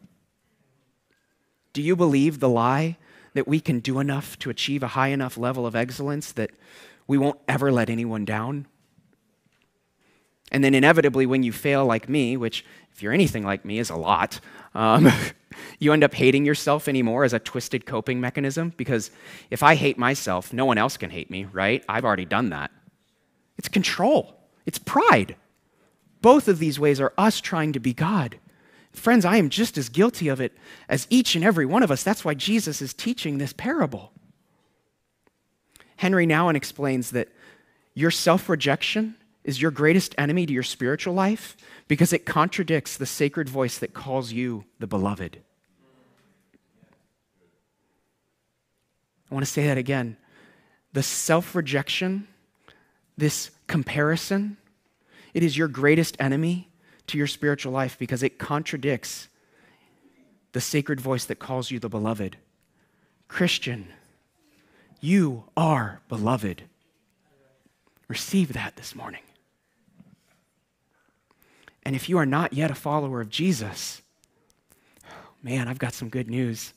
Do 1.74 1.82
you 1.82 1.94
believe 1.96 2.40
the 2.40 2.48
lie 2.48 2.96
that 3.34 3.46
we 3.46 3.60
can 3.60 3.80
do 3.80 3.98
enough 3.98 4.38
to 4.38 4.48
achieve 4.48 4.82
a 4.82 4.88
high 4.88 5.08
enough 5.08 5.36
level 5.36 5.66
of 5.66 5.76
excellence 5.76 6.32
that 6.32 6.52
we 7.06 7.18
won't 7.18 7.40
ever 7.46 7.70
let 7.70 7.90
anyone 7.90 8.24
down? 8.24 8.66
And 10.52 10.62
then, 10.62 10.74
inevitably, 10.74 11.26
when 11.26 11.42
you 11.42 11.52
fail 11.52 11.84
like 11.84 12.08
me, 12.08 12.36
which, 12.36 12.64
if 12.92 13.02
you're 13.02 13.12
anything 13.12 13.44
like 13.44 13.64
me, 13.64 13.80
is 13.80 13.90
a 13.90 13.96
lot, 13.96 14.38
um, 14.74 15.10
you 15.80 15.92
end 15.92 16.04
up 16.04 16.14
hating 16.14 16.44
yourself 16.44 16.86
anymore 16.86 17.24
as 17.24 17.32
a 17.32 17.40
twisted 17.40 17.86
coping 17.86 18.20
mechanism. 18.20 18.72
Because 18.76 19.10
if 19.50 19.64
I 19.64 19.74
hate 19.74 19.98
myself, 19.98 20.52
no 20.52 20.64
one 20.64 20.78
else 20.78 20.96
can 20.96 21.10
hate 21.10 21.28
me, 21.28 21.46
right? 21.46 21.84
I've 21.88 22.04
already 22.04 22.24
done 22.24 22.50
that. 22.50 22.70
It's 23.58 23.68
control, 23.68 24.36
it's 24.64 24.78
pride. 24.78 25.34
Both 26.20 26.46
of 26.46 26.58
these 26.58 26.78
ways 26.78 27.00
are 27.00 27.12
us 27.18 27.40
trying 27.40 27.72
to 27.72 27.80
be 27.80 27.92
God. 27.92 28.38
Friends, 28.94 29.24
I 29.24 29.36
am 29.36 29.50
just 29.50 29.76
as 29.76 29.88
guilty 29.88 30.28
of 30.28 30.40
it 30.40 30.56
as 30.88 31.06
each 31.10 31.34
and 31.34 31.44
every 31.44 31.66
one 31.66 31.82
of 31.82 31.90
us. 31.90 32.02
That's 32.02 32.24
why 32.24 32.34
Jesus 32.34 32.80
is 32.80 32.94
teaching 32.94 33.38
this 33.38 33.52
parable. 33.52 34.12
Henri 35.96 36.26
Nouwen 36.26 36.54
explains 36.54 37.10
that 37.10 37.28
your 37.94 38.10
self 38.10 38.48
rejection 38.48 39.16
is 39.42 39.60
your 39.60 39.70
greatest 39.70 40.14
enemy 40.16 40.46
to 40.46 40.52
your 40.52 40.62
spiritual 40.62 41.12
life 41.12 41.56
because 41.88 42.12
it 42.12 42.24
contradicts 42.24 42.96
the 42.96 43.04
sacred 43.04 43.48
voice 43.48 43.78
that 43.78 43.94
calls 43.94 44.32
you 44.32 44.64
the 44.78 44.86
beloved. 44.86 45.38
I 49.30 49.34
want 49.34 49.44
to 49.44 49.50
say 49.50 49.66
that 49.66 49.76
again. 49.76 50.16
The 50.92 51.02
self 51.02 51.54
rejection, 51.54 52.28
this 53.18 53.50
comparison, 53.66 54.56
it 55.34 55.42
is 55.42 55.58
your 55.58 55.68
greatest 55.68 56.16
enemy 56.20 56.70
to 57.06 57.18
your 57.18 57.26
spiritual 57.26 57.72
life 57.72 57.98
because 57.98 58.22
it 58.22 58.38
contradicts 58.38 59.28
the 60.52 60.60
sacred 60.60 61.00
voice 61.00 61.24
that 61.24 61.38
calls 61.38 61.70
you 61.70 61.78
the 61.78 61.88
beloved. 61.88 62.36
Christian, 63.28 63.88
you 65.00 65.44
are 65.56 66.00
beloved. 66.08 66.62
Receive 68.08 68.52
that 68.52 68.76
this 68.76 68.94
morning. 68.94 69.22
And 71.84 71.94
if 71.94 72.08
you 72.08 72.16
are 72.18 72.26
not 72.26 72.52
yet 72.52 72.70
a 72.70 72.74
follower 72.74 73.20
of 73.20 73.28
Jesus, 73.28 74.00
man, 75.42 75.68
I've 75.68 75.78
got 75.78 75.92
some 75.92 76.08
good 76.08 76.30
news. 76.30 76.72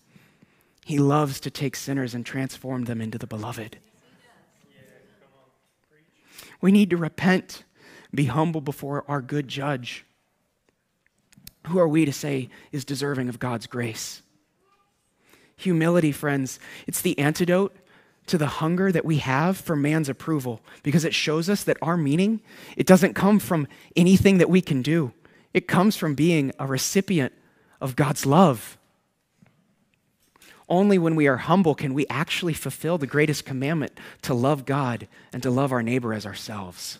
He 0.83 0.99
loves 0.99 1.39
to 1.41 1.49
take 1.49 1.75
sinners 1.75 2.13
and 2.13 2.25
transform 2.25 2.85
them 2.85 3.01
into 3.01 3.17
the 3.17 3.27
beloved. 3.27 3.77
We 6.59 6.71
need 6.71 6.89
to 6.89 6.97
repent, 6.97 7.63
be 8.13 8.25
humble 8.25 8.61
before 8.61 9.05
our 9.07 9.21
good 9.21 9.47
judge. 9.47 10.05
Who 11.67 11.79
are 11.79 11.87
we 11.87 12.05
to 12.05 12.13
say 12.13 12.49
is 12.71 12.85
deserving 12.85 13.29
of 13.29 13.39
God's 13.39 13.67
grace? 13.67 14.21
Humility, 15.57 16.11
friends, 16.11 16.59
it's 16.85 17.01
the 17.01 17.17
antidote 17.19 17.75
to 18.27 18.37
the 18.37 18.47
hunger 18.47 18.91
that 18.91 19.05
we 19.05 19.17
have 19.17 19.57
for 19.57 19.75
man's 19.75 20.09
approval 20.09 20.61
because 20.83 21.03
it 21.03 21.13
shows 21.13 21.49
us 21.49 21.63
that 21.63 21.77
our 21.81 21.97
meaning 21.97 22.41
it 22.75 22.85
doesn't 22.85 23.15
come 23.15 23.39
from 23.39 23.67
anything 23.95 24.37
that 24.37 24.49
we 24.49 24.61
can 24.61 24.81
do. 24.81 25.13
It 25.53 25.67
comes 25.67 25.95
from 25.95 26.13
being 26.13 26.51
a 26.59 26.67
recipient 26.67 27.33
of 27.81 27.95
god's 27.95 28.25
love. 28.25 28.77
Only 30.69 30.97
when 30.97 31.15
we 31.15 31.27
are 31.27 31.37
humble 31.37 31.75
can 31.75 31.93
we 31.93 32.05
actually 32.09 32.53
fulfill 32.53 32.97
the 32.97 33.07
greatest 33.07 33.45
commandment 33.45 33.97
to 34.23 34.33
love 34.33 34.65
god 34.65 35.07
and 35.31 35.41
to 35.43 35.49
love 35.49 35.71
our 35.71 35.83
neighbor 35.83 36.13
as 36.13 36.25
ourselves 36.25 36.99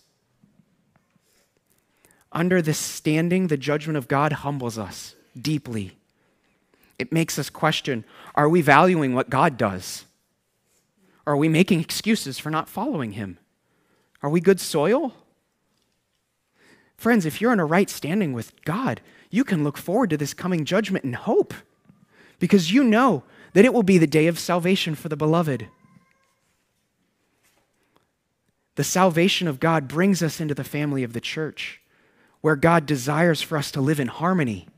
under 2.32 2.62
this 2.62 2.78
standing, 2.78 3.48
the 3.48 3.58
judgment 3.58 3.98
of 3.98 4.08
God 4.08 4.32
humbles 4.34 4.78
us 4.78 5.16
deeply. 5.40 5.98
It 7.00 7.12
makes 7.12 7.38
us 7.38 7.50
question 7.50 8.04
are 8.36 8.50
we 8.50 8.62
valuing 8.62 9.14
what 9.14 9.30
God 9.30 9.58
does? 9.58 10.06
Are 11.26 11.38
we 11.38 11.50
making 11.50 11.82
excuses 11.82 12.40
for 12.40 12.50
not 12.50 12.70
following 12.70 13.14
Him? 13.14 13.38
Are 14.22 14.30
we 14.30 14.40
good 14.40 14.60
soil? 14.60 15.14
Friends, 16.98 17.26
if 17.26 17.42
you're 17.42 17.54
in 17.54 17.60
a 17.60 17.66
right 17.66 17.90
standing 17.90 18.34
with 18.34 18.54
God, 18.64 19.02
you 19.30 19.44
can 19.44 19.64
look 19.64 19.78
forward 19.78 20.10
to 20.10 20.18
this 20.18 20.34
coming 20.34 20.66
judgment 20.66 21.06
in 21.06 21.14
hope 21.14 21.54
because 22.40 22.72
you 22.72 22.84
know 22.84 23.24
that 23.54 23.66
it 23.66 23.74
will 23.74 23.84
be 23.84 23.98
the 23.98 24.08
day 24.08 24.28
of 24.28 24.40
salvation 24.40 24.96
for 24.96 25.10
the 25.10 25.18
beloved. 25.18 25.68
The 28.76 28.84
salvation 28.84 29.48
of 29.48 29.60
God 29.60 29.88
brings 29.88 30.24
us 30.24 30.40
into 30.40 30.54
the 30.54 30.64
family 30.64 31.04
of 31.04 31.14
the 31.14 31.22
church 31.22 31.82
where 32.48 32.56
God 32.56 32.86
desires 32.86 33.42
for 33.42 33.58
us 33.58 33.72
to 33.72 33.82
live 33.82 34.00
in 34.00 34.08
harmony. 34.08 34.70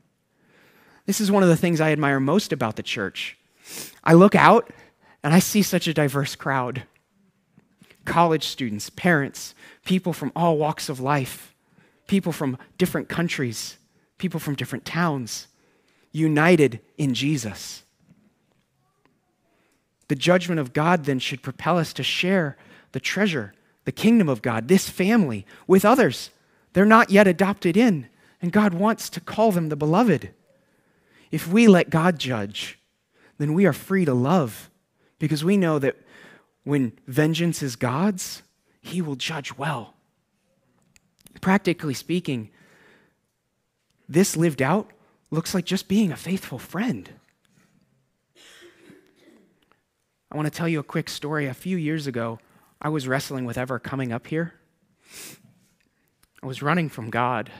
This 1.06 1.22
is 1.22 1.30
one 1.30 1.44
of 1.44 1.50
the 1.50 1.56
things 1.56 1.80
I 1.80 1.92
admire 1.92 2.20
most 2.20 2.52
about 2.52 2.78
the 2.78 2.82
church. 2.82 3.38
I 4.04 4.14
look 4.14 4.34
out 4.34 4.72
and 5.22 5.36
I 5.36 5.38
see 5.38 5.62
such 5.62 5.88
a 5.88 5.94
diverse 5.94 6.36
crowd 6.36 6.82
college 8.06 8.48
students, 8.48 8.90
parents, 8.90 9.54
people 9.86 10.14
from 10.14 10.32
all 10.36 10.58
walks 10.58 10.90
of 10.90 11.00
life, 11.00 11.54
people 12.08 12.32
from 12.32 12.58
different 12.80 13.08
countries, 13.08 13.78
people 14.18 14.40
from 14.40 14.56
different 14.56 14.84
towns, 14.84 15.46
united 16.12 16.80
in 16.98 17.14
Jesus. 17.14 17.84
The 20.08 20.16
judgment 20.16 20.60
of 20.60 20.74
God 20.74 21.06
then 21.06 21.20
should 21.20 21.44
propel 21.44 21.78
us 21.78 21.94
to 21.94 22.02
share 22.02 22.58
the 22.94 23.00
treasure, 23.00 23.54
the 23.86 23.92
kingdom 23.92 24.28
of 24.28 24.42
God, 24.42 24.70
this 24.70 24.90
family, 24.90 25.46
with 25.68 25.86
others 25.86 26.32
they're 26.74 26.86
not 26.86 27.10
yet 27.10 27.28
adopted 27.28 27.76
in, 27.76 28.08
and 28.42 28.52
God 28.52 28.74
wants 28.74 29.10
to 29.12 29.20
call 29.20 29.52
them 29.52 29.70
the 29.70 29.76
beloved. 29.76 30.32
If 31.32 31.48
we 31.48 31.68
let 31.68 31.90
God 31.90 32.20
judge, 32.20 32.80
then 33.38 33.54
we 33.54 33.66
are 33.66 33.74
free 33.74 34.06
to 34.06 34.14
love 34.14 34.70
because 35.18 35.44
we 35.44 35.58
know 35.58 35.80
that 35.80 35.98
when 36.64 36.94
vengeance 37.08 37.62
is 37.64 37.76
God's, 37.76 38.44
He 38.82 39.02
will 39.02 39.16
judge 39.16 39.58
well. 39.58 39.96
Practically 41.42 41.94
speaking, 41.94 42.50
this 44.08 44.36
lived 44.36 44.62
out 44.62 44.92
looks 45.32 45.54
like 45.54 45.66
just 45.66 45.88
being 45.88 46.12
a 46.12 46.18
faithful 46.18 46.60
friend. 46.60 47.10
I 50.32 50.38
want 50.38 50.46
to 50.46 50.52
tell 50.52 50.68
you 50.68 50.80
a 50.80 50.84
quick 50.84 51.10
story. 51.10 51.48
A 51.48 51.54
few 51.54 51.78
years 51.78 52.08
ago, 52.08 52.40
I 52.82 52.90
was 52.90 53.08
wrestling 53.08 53.46
with 53.46 53.58
ever 53.58 53.80
coming 53.80 54.12
up 54.12 54.28
here. 54.28 54.54
I 56.41 56.47
was 56.47 56.62
running 56.62 56.88
from 56.88 57.10
God. 57.10 57.52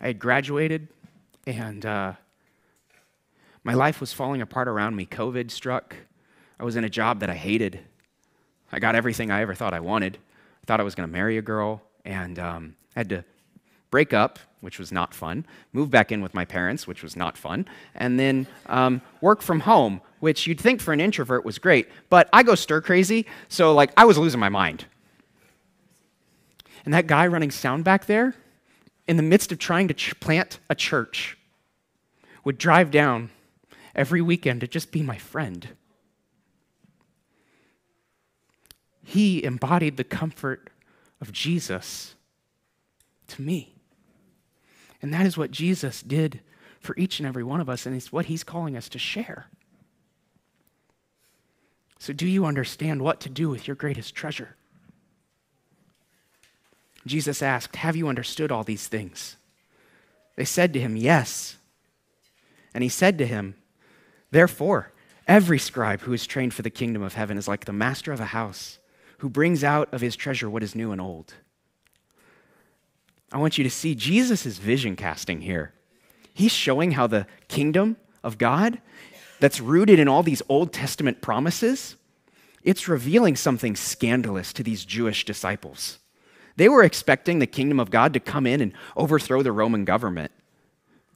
I 0.00 0.08
had 0.08 0.18
graduated, 0.18 0.88
and 1.46 1.86
uh, 1.86 2.14
my 3.62 3.74
life 3.74 4.00
was 4.00 4.12
falling 4.12 4.42
apart 4.42 4.66
around 4.66 4.96
me. 4.96 5.06
COVID 5.06 5.48
struck. 5.50 5.94
I 6.58 6.64
was 6.64 6.74
in 6.74 6.82
a 6.82 6.90
job 6.90 7.20
that 7.20 7.30
I 7.30 7.34
hated. 7.34 7.78
I 8.72 8.80
got 8.80 8.96
everything 8.96 9.30
I 9.30 9.42
ever 9.42 9.54
thought 9.54 9.74
I 9.74 9.80
wanted. 9.80 10.16
I 10.16 10.66
thought 10.66 10.80
I 10.80 10.82
was 10.82 10.96
going 10.96 11.08
to 11.08 11.12
marry 11.12 11.38
a 11.38 11.42
girl, 11.42 11.82
and 12.04 12.36
um, 12.40 12.74
I 12.96 13.00
had 13.00 13.08
to 13.10 13.24
break 13.92 14.12
up, 14.12 14.40
which 14.60 14.80
was 14.80 14.90
not 14.90 15.14
fun, 15.14 15.46
move 15.72 15.88
back 15.88 16.10
in 16.10 16.20
with 16.20 16.34
my 16.34 16.44
parents, 16.44 16.88
which 16.88 17.02
was 17.02 17.14
not 17.14 17.38
fun, 17.38 17.66
and 17.94 18.18
then 18.18 18.48
um, 18.66 19.00
work 19.20 19.40
from 19.40 19.60
home, 19.60 20.00
which 20.18 20.48
you'd 20.48 20.60
think 20.60 20.80
for 20.80 20.92
an 20.92 21.00
introvert 21.00 21.44
was 21.44 21.58
great, 21.58 21.88
but 22.08 22.28
I 22.32 22.42
go 22.42 22.56
stir 22.56 22.80
crazy, 22.80 23.26
so 23.48 23.72
like 23.72 23.92
I 23.96 24.04
was 24.04 24.18
losing 24.18 24.40
my 24.40 24.48
mind. 24.48 24.86
And 26.84 26.92
that 26.94 27.06
guy 27.06 27.26
running 27.26 27.50
sound 27.50 27.84
back 27.84 28.06
there, 28.06 28.34
in 29.06 29.16
the 29.16 29.22
midst 29.22 29.52
of 29.52 29.58
trying 29.58 29.88
to 29.88 29.94
ch- 29.94 30.18
plant 30.20 30.58
a 30.68 30.74
church, 30.74 31.38
would 32.44 32.58
drive 32.58 32.90
down 32.90 33.30
every 33.94 34.20
weekend 34.20 34.60
to 34.60 34.68
just 34.68 34.90
be 34.90 35.02
my 35.02 35.18
friend. 35.18 35.68
He 39.04 39.44
embodied 39.44 39.96
the 39.96 40.04
comfort 40.04 40.70
of 41.20 41.32
Jesus 41.32 42.14
to 43.28 43.42
me. 43.42 43.74
And 45.00 45.12
that 45.12 45.26
is 45.26 45.36
what 45.36 45.50
Jesus 45.50 46.02
did 46.02 46.40
for 46.80 46.96
each 46.96 47.20
and 47.20 47.26
every 47.26 47.44
one 47.44 47.60
of 47.60 47.68
us, 47.68 47.86
and 47.86 47.94
it's 47.94 48.12
what 48.12 48.26
he's 48.26 48.44
calling 48.44 48.76
us 48.76 48.88
to 48.88 48.98
share. 48.98 49.46
So, 51.98 52.12
do 52.12 52.26
you 52.26 52.44
understand 52.44 53.02
what 53.02 53.20
to 53.20 53.28
do 53.28 53.48
with 53.48 53.68
your 53.68 53.76
greatest 53.76 54.14
treasure? 54.14 54.56
Jesus 57.06 57.42
asked, 57.42 57.76
Have 57.76 57.96
you 57.96 58.08
understood 58.08 58.52
all 58.52 58.64
these 58.64 58.88
things? 58.88 59.36
They 60.36 60.44
said 60.44 60.72
to 60.72 60.80
him, 60.80 60.96
Yes. 60.96 61.56
And 62.74 62.82
he 62.82 62.88
said 62.88 63.18
to 63.18 63.26
him, 63.26 63.56
Therefore, 64.30 64.92
every 65.26 65.58
scribe 65.58 66.02
who 66.02 66.12
is 66.12 66.26
trained 66.26 66.54
for 66.54 66.62
the 66.62 66.70
kingdom 66.70 67.02
of 67.02 67.14
heaven 67.14 67.36
is 67.36 67.48
like 67.48 67.64
the 67.64 67.72
master 67.72 68.12
of 68.12 68.20
a 68.20 68.26
house 68.26 68.78
who 69.18 69.28
brings 69.28 69.62
out 69.62 69.92
of 69.92 70.00
his 70.00 70.16
treasure 70.16 70.48
what 70.48 70.62
is 70.62 70.74
new 70.74 70.90
and 70.90 71.00
old. 71.00 71.34
I 73.30 73.38
want 73.38 73.56
you 73.56 73.64
to 73.64 73.70
see 73.70 73.94
Jesus' 73.94 74.58
vision 74.58 74.96
casting 74.96 75.40
here. 75.40 75.72
He's 76.34 76.52
showing 76.52 76.92
how 76.92 77.06
the 77.06 77.26
kingdom 77.48 77.96
of 78.22 78.38
God, 78.38 78.80
that's 79.40 79.60
rooted 79.60 79.98
in 79.98 80.08
all 80.08 80.22
these 80.22 80.42
Old 80.48 80.72
Testament 80.72 81.20
promises, 81.20 81.96
it's 82.62 82.88
revealing 82.88 83.36
something 83.36 83.74
scandalous 83.74 84.52
to 84.52 84.62
these 84.62 84.84
Jewish 84.84 85.24
disciples. 85.24 85.98
They 86.56 86.68
were 86.68 86.82
expecting 86.82 87.38
the 87.38 87.46
kingdom 87.46 87.80
of 87.80 87.90
God 87.90 88.12
to 88.14 88.20
come 88.20 88.46
in 88.46 88.60
and 88.60 88.72
overthrow 88.96 89.42
the 89.42 89.52
Roman 89.52 89.84
government. 89.84 90.32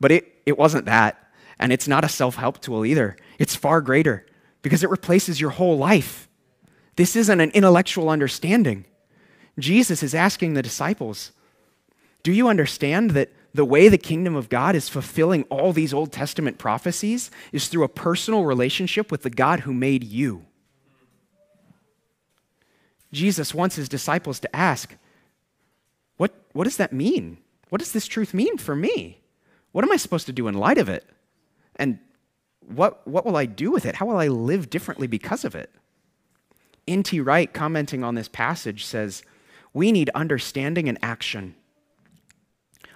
But 0.01 0.12
it, 0.12 0.33
it 0.46 0.59
wasn't 0.59 0.87
that. 0.87 1.22
And 1.59 1.72
it's 1.72 1.88
not 1.88 2.05
a 2.05 2.09
self 2.09 2.37
help 2.37 2.61
tool 2.61 2.85
either. 2.85 3.16
It's 3.38 3.55
far 3.55 3.81
greater 3.81 4.27
because 4.62 4.83
it 4.83 4.90
replaces 4.90 5.40
your 5.40 5.51
whole 5.51 5.79
life. 5.79 6.29
This 6.96 7.16
isn't 7.16 7.40
an 7.40 7.51
intellectual 7.51 8.09
understanding. 8.09 8.85
Jesus 9.59 10.03
is 10.03 10.14
asking 10.14 10.55
the 10.55 10.62
disciples, 10.62 11.33
Do 12.22 12.33
you 12.33 12.49
understand 12.49 13.12
that 13.12 13.31
the 13.55 13.64
way 13.64 13.88
the 13.88 13.99
kingdom 13.99 14.35
of 14.35 14.49
God 14.49 14.75
is 14.75 14.88
fulfilling 14.88 15.44
all 15.44 15.72
these 15.72 15.94
Old 15.94 16.12
Testament 16.12 16.59
prophecies 16.59 17.31
is 17.53 17.68
through 17.68 17.85
a 17.85 17.88
personal 17.88 18.44
relationship 18.44 19.11
with 19.11 19.22
the 19.22 19.31
God 19.31 19.61
who 19.61 19.72
made 19.72 20.05
you? 20.05 20.44
Jesus 23.12 23.55
wants 23.55 23.77
his 23.77 23.88
disciples 23.88 24.40
to 24.40 24.57
ask, 24.57 24.94
What, 26.57 26.64
does 26.64 26.79
that 26.79 26.90
mean? 26.90 27.37
What 27.69 27.81
does 27.81 27.92
this 27.92 28.07
truth 28.07 28.33
mean 28.33 28.57
for 28.57 28.75
me? 28.75 29.21
What 29.73 29.85
am 29.85 29.92
I 29.92 29.97
supposed 29.97 30.25
to 30.25 30.33
do 30.33 30.49
in 30.49 30.55
light 30.55 30.79
of 30.79 30.88
it? 30.88 31.05
And 31.77 31.99
what, 32.66 33.07
what 33.07 33.27
will 33.27 33.37
I 33.37 33.45
do 33.45 33.71
with 33.71 33.85
it? 33.85 33.97
How 33.97 34.07
will 34.07 34.16
I 34.16 34.29
live 34.29 34.71
differently 34.71 35.07
because 35.07 35.45
of 35.45 35.55
it? 35.55 35.71
N.T. 36.88 37.21
Wright, 37.21 37.53
commenting 37.53 38.03
on 38.03 38.14
this 38.14 38.29
passage, 38.29 38.87
says, 38.87 39.23
We 39.75 39.92
need 39.92 40.09
understanding 40.14 40.88
and 40.88 40.97
action. 41.03 41.57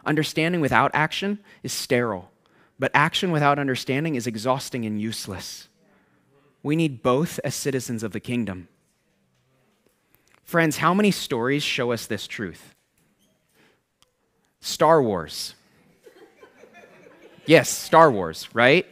Understanding 0.06 0.62
without 0.62 0.90
action 0.94 1.38
is 1.62 1.70
sterile, 1.74 2.30
but 2.78 2.90
action 2.94 3.30
without 3.30 3.58
understanding 3.58 4.14
is 4.14 4.26
exhausting 4.26 4.86
and 4.86 4.98
useless. 4.98 5.68
We 6.62 6.76
need 6.76 7.02
both 7.02 7.38
as 7.44 7.54
citizens 7.54 8.02
of 8.02 8.12
the 8.12 8.20
kingdom. 8.20 8.68
Friends, 10.44 10.78
how 10.78 10.94
many 10.94 11.10
stories 11.10 11.62
show 11.62 11.92
us 11.92 12.06
this 12.06 12.26
truth? 12.26 12.74
Star 14.60 15.02
Wars. 15.02 15.54
Yes, 17.46 17.68
Star 17.68 18.10
Wars, 18.10 18.48
right? 18.52 18.86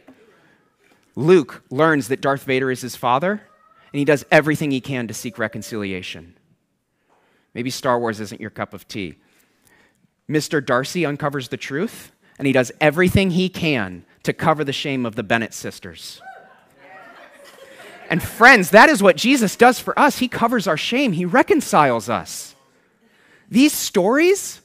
Luke 1.15 1.63
learns 1.69 2.07
that 2.07 2.21
Darth 2.21 2.43
Vader 2.43 2.71
is 2.71 2.81
his 2.81 2.95
father 2.95 3.41
and 3.93 3.99
he 3.99 4.05
does 4.05 4.25
everything 4.31 4.71
he 4.71 4.81
can 4.81 5.07
to 5.07 5.13
seek 5.13 5.37
reconciliation. 5.37 6.35
Maybe 7.53 7.69
Star 7.69 7.99
Wars 7.99 8.19
isn't 8.19 8.41
your 8.41 8.49
cup 8.49 8.73
of 8.73 8.87
tea. 8.87 9.15
Mr. 10.29 10.63
Darcy 10.63 11.05
uncovers 11.05 11.49
the 11.49 11.57
truth, 11.57 12.11
and 12.37 12.45
he 12.45 12.53
does 12.53 12.71
everything 12.79 13.31
he 13.31 13.49
can 13.49 14.05
to 14.23 14.31
cover 14.31 14.63
the 14.63 14.73
shame 14.73 15.05
of 15.05 15.15
the 15.15 15.23
Bennet 15.23 15.53
sisters. 15.53 16.21
And 18.09 18.21
friends, 18.21 18.71
that 18.71 18.89
is 18.89 19.03
what 19.03 19.17
Jesus 19.17 19.55
does 19.55 19.79
for 19.79 19.97
us. 19.97 20.19
He 20.19 20.27
covers 20.27 20.67
our 20.67 20.77
shame, 20.77 21.13
He 21.13 21.25
reconciles 21.25 22.09
us. 22.09 22.55
These 23.49 23.73
stories, 23.73 24.61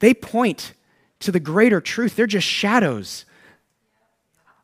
they 0.00 0.12
point 0.12 0.72
to 1.20 1.30
the 1.30 1.40
greater 1.40 1.80
truth. 1.80 2.16
They're 2.16 2.26
just 2.26 2.46
shadows 2.46 3.24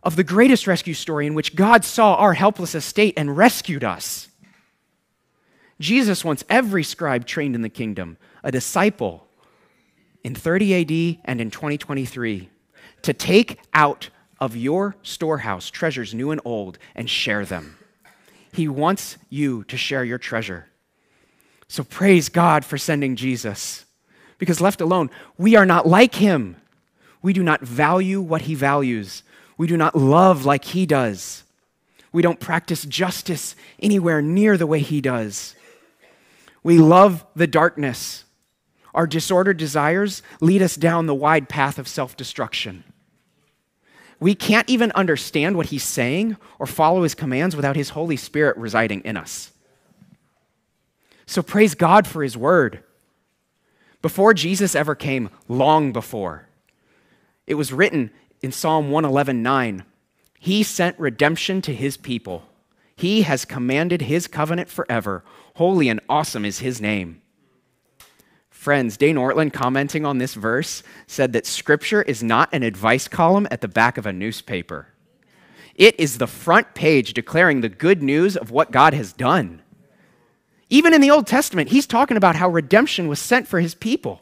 of 0.03 0.17
the 0.17 0.25
greatest 0.25 0.67
rescue 0.67 0.95
story 0.95 1.27
in 1.27 1.35
which 1.35 1.57
God 1.57 1.85
saw 1.85 2.15
our 2.15 2.35
helpless 2.35 2.75
estate 2.75 3.15
and 3.17 3.37
rescued 3.37 3.85
us. 3.85 4.29
Jesus 5.81 6.25
wants 6.25 6.45
every 6.49 6.83
scribe 6.83 7.27
trained 7.27 7.55
in 7.55 7.63
the 7.63 7.69
kingdom, 7.69 8.17
a 8.43 8.51
disciple 8.51 9.27
in 10.23 10.35
30 10.35 10.75
AD 10.75 11.19
and 11.25 11.41
in 11.41 11.51
2023, 11.51 12.49
to 13.03 13.13
take 13.13 13.61
out 13.75 14.11
of 14.41 14.57
your 14.57 14.97
storehouse 15.03 15.71
treasures 15.71 16.15
new 16.15 16.31
and 16.31 16.41
old 16.45 16.79
and 16.95 17.09
share 17.09 17.45
them. 17.45 17.77
He 18.53 18.69
wants 18.69 19.19
you 19.29 19.65
to 19.65 19.77
share 19.77 20.05
your 20.05 20.19
treasure. 20.19 20.69
So 21.69 21.83
praise 21.83 22.29
God 22.29 22.65
for 22.65 22.79
sending 22.79 23.17
Jesus. 23.17 23.86
Because 24.39 24.61
left 24.61 24.81
alone, 24.81 25.11
we 25.39 25.57
are 25.57 25.67
not 25.67 25.87
like 25.87 26.17
him. 26.17 26.57
We 27.23 27.33
do 27.33 27.43
not 27.43 27.63
value 27.63 28.21
what 28.21 28.43
he 28.43 28.55
values. 28.55 29.23
We 29.59 29.67
do 29.67 29.77
not 29.77 29.97
love 29.97 30.45
like 30.45 30.65
he 30.65 30.87
does. 30.87 31.45
We 32.13 32.23
don't 32.23 32.41
practice 32.41 32.85
justice 32.85 33.57
anywhere 33.81 34.23
near 34.23 34.57
the 34.57 34.67
way 34.67 34.81
he 34.81 35.01
does. 35.01 35.55
We 36.63 36.79
love 36.79 37.25
the 37.35 37.47
darkness. 37.47 38.25
Our 38.95 39.07
disordered 39.07 39.57
desires 39.57 40.23
lead 40.41 40.63
us 40.63 40.77
down 40.77 41.07
the 41.07 41.15
wide 41.15 41.49
path 41.49 41.79
of 41.79 41.89
self 41.89 42.17
destruction. 42.17 42.85
We 44.19 44.35
can't 44.35 44.69
even 44.71 44.93
understand 44.93 45.57
what 45.57 45.67
he's 45.67 45.85
saying 45.85 46.37
or 46.59 46.67
follow 46.67 47.03
his 47.03 47.15
commands 47.15 47.55
without 47.55 47.77
his 47.77 47.91
Holy 47.91 48.17
Spirit 48.17 48.57
residing 48.57 49.03
in 49.03 49.17
us. 49.17 49.53
So 51.27 51.43
praise 51.43 51.75
God 51.75 52.07
for 52.07 52.23
his 52.23 52.37
word. 52.37 52.83
Before 54.07 54.35
Jesus 54.35 54.77
ever 54.77 54.95
came, 54.95 55.31
long 55.49 55.91
before, 55.91 56.47
it 57.45 57.55
was 57.55 57.73
written 57.73 58.13
in 58.41 58.53
Psalm 58.53 58.89
111:9, 58.89 59.83
He 60.39 60.63
sent 60.63 60.97
redemption 60.97 61.61
to 61.63 61.75
his 61.75 61.97
people. 61.97 62.45
He 62.95 63.23
has 63.23 63.45
commanded 63.45 64.03
his 64.03 64.29
covenant 64.29 64.69
forever. 64.69 65.25
Holy 65.55 65.89
and 65.89 65.99
awesome 66.09 66.45
is 66.45 66.61
his 66.61 66.81
name. 66.81 67.21
Friends, 68.49 68.97
Dane 68.97 69.17
Ortlund, 69.17 69.53
commenting 69.53 70.07
on 70.07 70.19
this 70.19 70.35
verse, 70.35 70.85
said 71.09 71.33
that 71.33 71.45
Scripture 71.45 72.03
is 72.03 72.23
not 72.23 72.49
an 72.53 72.63
advice 72.63 73.09
column 73.09 73.49
at 73.51 73.61
the 73.61 73.67
back 73.67 73.99
of 73.99 74.07
a 74.07 74.13
newspaper. 74.13 74.87
It 75.75 75.99
is 75.99 76.19
the 76.19 76.29
front 76.29 76.75
page 76.75 77.13
declaring 77.13 77.61
the 77.61 77.69
good 77.69 78.05
news 78.05 78.37
of 78.37 78.53
what 78.53 78.71
God 78.71 78.95
has 78.95 79.13
done. 79.13 79.63
Even 80.69 80.93
in 80.93 81.01
the 81.01 81.11
Old 81.11 81.27
Testament, 81.27 81.71
he's 81.71 81.87
talking 81.87 82.17
about 82.17 82.37
how 82.37 82.49
redemption 82.49 83.09
was 83.09 83.21
sent 83.21 83.47
for 83.47 83.61
his 83.61 83.75
people. 83.75 84.21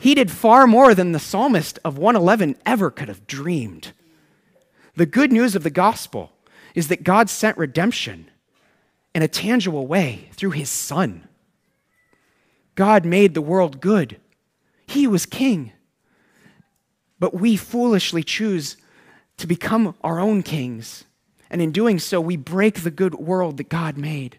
He 0.00 0.14
did 0.14 0.30
far 0.30 0.66
more 0.66 0.94
than 0.94 1.12
the 1.12 1.18
psalmist 1.18 1.78
of 1.84 1.98
111 1.98 2.56
ever 2.66 2.90
could 2.90 3.08
have 3.08 3.26
dreamed. 3.26 3.92
The 4.96 5.06
good 5.06 5.30
news 5.30 5.54
of 5.54 5.62
the 5.62 5.70
gospel 5.70 6.32
is 6.74 6.88
that 6.88 7.04
God 7.04 7.30
sent 7.30 7.56
redemption 7.58 8.30
in 9.14 9.22
a 9.22 9.28
tangible 9.28 9.86
way 9.86 10.28
through 10.32 10.52
his 10.52 10.70
son. 10.70 11.28
God 12.74 13.04
made 13.04 13.34
the 13.34 13.42
world 13.42 13.80
good. 13.80 14.18
He 14.86 15.06
was 15.06 15.26
king. 15.26 15.72
But 17.18 17.34
we 17.34 17.56
foolishly 17.56 18.22
choose 18.22 18.76
to 19.36 19.46
become 19.46 19.94
our 20.02 20.18
own 20.18 20.42
kings. 20.42 21.04
And 21.50 21.60
in 21.60 21.70
doing 21.70 21.98
so, 21.98 22.20
we 22.20 22.36
break 22.36 22.80
the 22.82 22.90
good 22.90 23.14
world 23.14 23.58
that 23.58 23.68
God 23.68 23.96
made. 23.96 24.38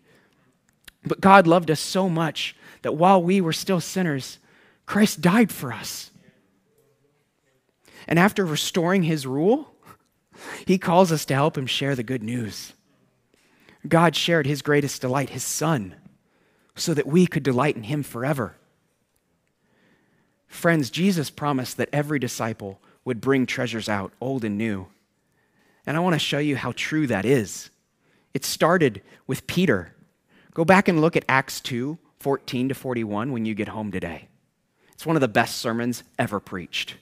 But 1.06 1.22
God 1.22 1.48
loved 1.48 1.70
us 1.70 1.80
so 1.80 2.10
much 2.10 2.56
that 2.82 2.96
while 2.96 3.22
we 3.22 3.42
were 3.42 3.54
still 3.54 3.80
sinners, 3.80 4.40
Christ 4.86 5.22
died 5.22 5.52
for 5.52 5.72
us. 5.72 6.12
And 8.08 8.20
after 8.20 8.46
restoring 8.46 9.04
his 9.04 9.26
rule, 9.26 9.74
he 10.66 10.78
calls 10.78 11.12
us 11.12 11.26
to 11.26 11.34
help 11.34 11.58
him 11.58 11.68
share 11.68 11.96
the 11.96 12.04
good 12.04 12.24
news. 12.24 12.74
God 13.88 14.16
shared 14.16 14.46
his 14.46 14.62
greatest 14.62 15.02
delight, 15.02 15.30
his 15.30 15.44
son, 15.44 15.96
so 16.76 16.94
that 16.94 17.08
we 17.08 17.28
could 17.28 17.44
delight 17.44 17.76
in 17.76 17.84
him 17.84 18.04
forever. 18.04 18.56
Friends, 20.48 20.90
Jesus 20.90 21.30
promised 21.30 21.78
that 21.78 21.90
every 21.92 22.20
disciple 22.20 22.80
would 23.06 23.20
bring 23.20 23.46
treasures 23.46 23.90
out, 23.90 24.14
old 24.22 24.44
and 24.44 24.58
new. 24.58 24.88
And 25.86 25.98
I 25.98 26.00
want 26.00 26.14
to 26.14 26.20
show 26.20 26.38
you 26.38 26.56
how 26.56 26.74
true 26.76 27.08
that 27.08 27.26
is. 27.26 27.70
It 28.34 28.46
started 28.46 29.02
with 29.28 29.48
Peter. 29.48 29.94
Go 30.54 30.64
back 30.66 30.88
and 30.88 31.02
look 31.02 31.16
at 31.16 31.26
Acts 31.28 31.60
2 31.62 31.98
14 32.20 32.70
to 32.70 32.76
41 32.76 33.34
when 33.34 33.46
you 33.46 33.54
get 33.54 33.68
home 33.68 33.92
today. 33.92 34.30
It's 34.94 35.06
one 35.06 35.18
of 35.18 35.22
the 35.22 35.28
best 35.28 35.58
sermons 35.58 36.04
ever 36.18 36.40
preached. 36.40 36.96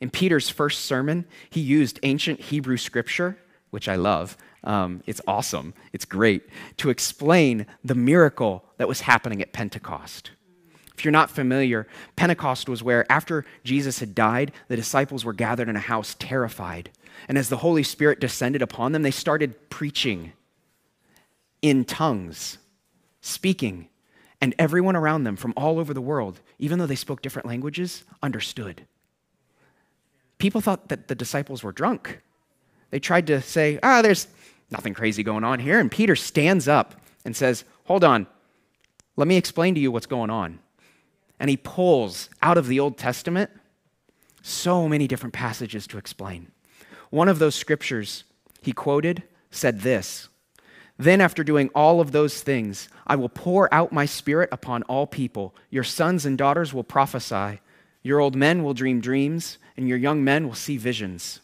In 0.00 0.10
Peter's 0.10 0.50
first 0.50 0.84
sermon, 0.84 1.24
he 1.48 1.62
used 1.62 1.98
ancient 2.02 2.38
Hebrew 2.38 2.76
scripture, 2.76 3.38
which 3.70 3.88
I 3.88 3.96
love. 3.96 4.36
Um, 4.62 5.02
it's 5.06 5.22
awesome, 5.26 5.72
it's 5.94 6.04
great, 6.04 6.42
to 6.76 6.90
explain 6.90 7.66
the 7.82 7.94
miracle 7.94 8.66
that 8.76 8.88
was 8.88 9.02
happening 9.02 9.40
at 9.40 9.54
Pentecost. 9.54 10.32
If 10.94 11.04
you're 11.04 11.12
not 11.12 11.30
familiar, 11.30 11.86
Pentecost 12.16 12.68
was 12.68 12.82
where, 12.82 13.10
after 13.10 13.46
Jesus 13.64 14.00
had 14.00 14.14
died, 14.14 14.52
the 14.68 14.76
disciples 14.76 15.24
were 15.24 15.32
gathered 15.32 15.68
in 15.68 15.76
a 15.76 15.80
house 15.80 16.16
terrified. 16.18 16.90
And 17.28 17.38
as 17.38 17.48
the 17.48 17.58
Holy 17.58 17.82
Spirit 17.82 18.20
descended 18.20 18.60
upon 18.60 18.92
them, 18.92 19.02
they 19.02 19.10
started 19.10 19.70
preaching 19.70 20.32
in 21.68 21.84
tongues, 21.84 22.58
speaking, 23.20 23.88
and 24.40 24.54
everyone 24.58 24.96
around 24.96 25.24
them 25.24 25.36
from 25.36 25.54
all 25.56 25.78
over 25.78 25.94
the 25.94 26.00
world, 26.00 26.40
even 26.58 26.78
though 26.78 26.86
they 26.86 26.94
spoke 26.94 27.22
different 27.22 27.46
languages, 27.46 28.04
understood. 28.22 28.86
People 30.38 30.60
thought 30.60 30.88
that 30.88 31.08
the 31.08 31.14
disciples 31.14 31.62
were 31.62 31.72
drunk. 31.72 32.20
They 32.90 33.00
tried 33.00 33.26
to 33.28 33.40
say, 33.40 33.78
ah, 33.82 34.02
there's 34.02 34.28
nothing 34.70 34.94
crazy 34.94 35.22
going 35.22 35.44
on 35.44 35.58
here. 35.58 35.80
And 35.80 35.90
Peter 35.90 36.16
stands 36.16 36.68
up 36.68 36.94
and 37.24 37.34
says, 37.34 37.64
hold 37.84 38.04
on, 38.04 38.26
let 39.16 39.26
me 39.26 39.36
explain 39.36 39.74
to 39.74 39.80
you 39.80 39.90
what's 39.90 40.06
going 40.06 40.30
on. 40.30 40.58
And 41.40 41.50
he 41.50 41.56
pulls 41.56 42.28
out 42.42 42.58
of 42.58 42.66
the 42.66 42.80
Old 42.80 42.98
Testament 42.98 43.50
so 44.42 44.88
many 44.88 45.08
different 45.08 45.32
passages 45.32 45.86
to 45.88 45.98
explain. 45.98 46.52
One 47.10 47.28
of 47.28 47.38
those 47.38 47.54
scriptures 47.54 48.24
he 48.62 48.72
quoted 48.72 49.22
said 49.50 49.80
this 49.80 50.28
Then, 50.98 51.20
after 51.20 51.44
doing 51.44 51.68
all 51.74 52.00
of 52.00 52.12
those 52.12 52.40
things, 52.40 52.88
I 53.06 53.16
will 53.16 53.28
pour 53.28 53.72
out 53.72 53.92
my 53.92 54.06
spirit 54.06 54.48
upon 54.50 54.82
all 54.84 55.06
people. 55.06 55.54
Your 55.70 55.84
sons 55.84 56.24
and 56.24 56.38
daughters 56.38 56.72
will 56.72 56.84
prophesy, 56.84 57.60
your 58.02 58.20
old 58.20 58.34
men 58.34 58.62
will 58.62 58.72
dream 58.72 59.00
dreams, 59.00 59.58
and 59.76 59.88
your 59.88 59.98
young 59.98 60.24
men 60.24 60.46
will 60.46 60.54
see 60.54 60.76
visions. 60.76 61.40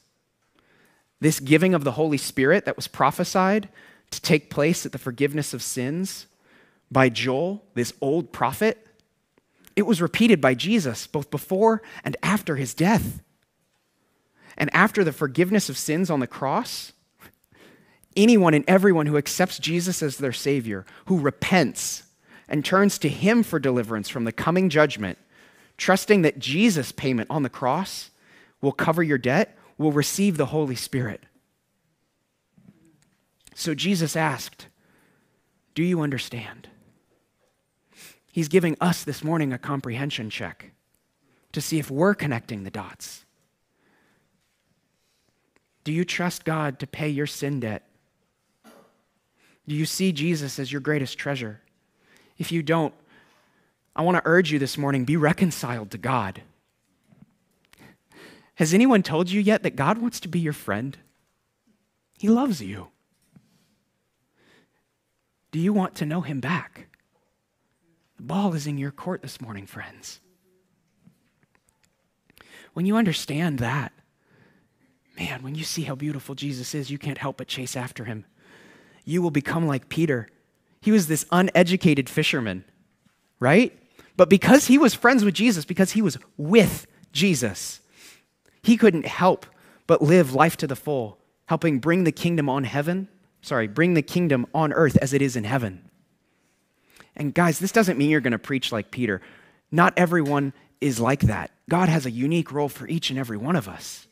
This 1.20 1.38
giving 1.38 1.74
of 1.74 1.84
the 1.84 1.92
Holy 1.92 2.18
Spirit 2.18 2.64
that 2.64 2.76
was 2.76 2.88
prophesied 2.88 3.68
to 4.10 4.20
take 4.22 4.50
place 4.50 4.86
at 4.86 4.92
the 4.92 4.98
forgiveness 4.98 5.52
of 5.52 5.62
sins 5.62 6.26
by 6.90 7.08
Joel, 7.08 7.64
this 7.74 7.92
old 8.00 8.32
prophet, 8.32 8.86
it 9.76 9.82
was 9.82 10.02
repeated 10.02 10.40
by 10.40 10.54
Jesus 10.54 11.06
both 11.06 11.30
before 11.30 11.82
and 12.04 12.16
after 12.22 12.56
his 12.56 12.74
death. 12.74 13.22
And 14.56 14.72
after 14.74 15.02
the 15.02 15.12
forgiveness 15.12 15.68
of 15.68 15.78
sins 15.78 16.10
on 16.10 16.20
the 16.20 16.26
cross, 16.26 16.92
anyone 18.16 18.54
and 18.54 18.64
everyone 18.68 19.06
who 19.06 19.16
accepts 19.16 19.58
Jesus 19.58 20.02
as 20.02 20.16
their 20.16 20.32
Savior, 20.32 20.84
who 21.06 21.18
repents 21.18 22.04
and 22.48 22.64
turns 22.64 22.98
to 22.98 23.08
Him 23.08 23.42
for 23.42 23.58
deliverance 23.58 24.08
from 24.08 24.24
the 24.24 24.32
coming 24.32 24.68
judgment, 24.68 25.18
trusting 25.76 26.22
that 26.22 26.38
Jesus' 26.38 26.92
payment 26.92 27.30
on 27.30 27.42
the 27.42 27.48
cross 27.48 28.10
will 28.60 28.72
cover 28.72 29.02
your 29.02 29.18
debt, 29.18 29.56
will 29.78 29.92
receive 29.92 30.36
the 30.36 30.46
Holy 30.46 30.76
Spirit. 30.76 31.24
So 33.54 33.74
Jesus 33.74 34.16
asked, 34.16 34.66
Do 35.74 35.82
you 35.82 36.00
understand? 36.00 36.68
He's 38.30 38.48
giving 38.48 38.76
us 38.80 39.04
this 39.04 39.22
morning 39.22 39.52
a 39.52 39.58
comprehension 39.58 40.30
check 40.30 40.72
to 41.52 41.60
see 41.60 41.78
if 41.78 41.90
we're 41.90 42.14
connecting 42.14 42.64
the 42.64 42.70
dots. 42.70 43.24
Do 45.84 45.92
you 45.92 46.04
trust 46.04 46.44
God 46.44 46.78
to 46.78 46.86
pay 46.86 47.08
your 47.08 47.26
sin 47.26 47.60
debt? 47.60 47.82
Do 49.66 49.74
you 49.74 49.86
see 49.86 50.12
Jesus 50.12 50.58
as 50.58 50.72
your 50.72 50.80
greatest 50.80 51.18
treasure? 51.18 51.60
If 52.38 52.50
you 52.50 52.62
don't, 52.62 52.94
I 53.94 54.02
want 54.02 54.16
to 54.16 54.22
urge 54.24 54.50
you 54.50 54.58
this 54.58 54.78
morning 54.78 55.04
be 55.04 55.16
reconciled 55.16 55.90
to 55.92 55.98
God. 55.98 56.42
Has 58.56 58.74
anyone 58.74 59.02
told 59.02 59.30
you 59.30 59.40
yet 59.40 59.62
that 59.62 59.76
God 59.76 59.98
wants 59.98 60.20
to 60.20 60.28
be 60.28 60.40
your 60.40 60.52
friend? 60.52 60.96
He 62.18 62.28
loves 62.28 62.60
you. 62.60 62.88
Do 65.50 65.58
you 65.58 65.72
want 65.72 65.94
to 65.96 66.06
know 66.06 66.22
him 66.22 66.40
back? 66.40 66.88
The 68.16 68.22
ball 68.22 68.54
is 68.54 68.66
in 68.66 68.78
your 68.78 68.90
court 68.90 69.22
this 69.22 69.40
morning, 69.40 69.66
friends. 69.66 70.20
When 72.72 72.86
you 72.86 72.96
understand 72.96 73.58
that, 73.58 73.92
Man, 75.18 75.42
when 75.42 75.54
you 75.54 75.64
see 75.64 75.82
how 75.82 75.94
beautiful 75.94 76.34
Jesus 76.34 76.74
is, 76.74 76.90
you 76.90 76.98
can't 76.98 77.18
help 77.18 77.36
but 77.36 77.48
chase 77.48 77.76
after 77.76 78.04
him. 78.04 78.24
You 79.04 79.22
will 79.22 79.30
become 79.30 79.66
like 79.66 79.88
Peter. 79.88 80.28
He 80.80 80.92
was 80.92 81.06
this 81.06 81.26
uneducated 81.30 82.08
fisherman, 82.08 82.64
right? 83.40 83.76
But 84.16 84.28
because 84.28 84.66
he 84.66 84.78
was 84.78 84.94
friends 84.94 85.24
with 85.24 85.34
Jesus, 85.34 85.64
because 85.64 85.92
he 85.92 86.02
was 86.02 86.18
with 86.36 86.86
Jesus, 87.12 87.80
he 88.62 88.76
couldn't 88.76 89.06
help 89.06 89.46
but 89.86 90.02
live 90.02 90.34
life 90.34 90.56
to 90.58 90.66
the 90.66 90.76
full, 90.76 91.18
helping 91.46 91.78
bring 91.78 92.04
the 92.04 92.12
kingdom 92.12 92.48
on 92.48 92.64
heaven, 92.64 93.08
sorry, 93.40 93.66
bring 93.66 93.94
the 93.94 94.02
kingdom 94.02 94.46
on 94.54 94.72
earth 94.72 94.96
as 94.98 95.12
it 95.12 95.22
is 95.22 95.36
in 95.36 95.44
heaven. 95.44 95.88
And 97.16 97.34
guys, 97.34 97.58
this 97.58 97.72
doesn't 97.72 97.98
mean 97.98 98.10
you're 98.10 98.20
going 98.20 98.32
to 98.32 98.38
preach 98.38 98.72
like 98.72 98.90
Peter. 98.90 99.20
Not 99.70 99.92
everyone 99.96 100.52
is 100.80 100.98
like 100.98 101.20
that. 101.22 101.50
God 101.68 101.88
has 101.88 102.06
a 102.06 102.10
unique 102.10 102.52
role 102.52 102.68
for 102.68 102.88
each 102.88 103.10
and 103.10 103.18
every 103.18 103.36
one 103.36 103.56
of 103.56 103.68
us. 103.68 104.06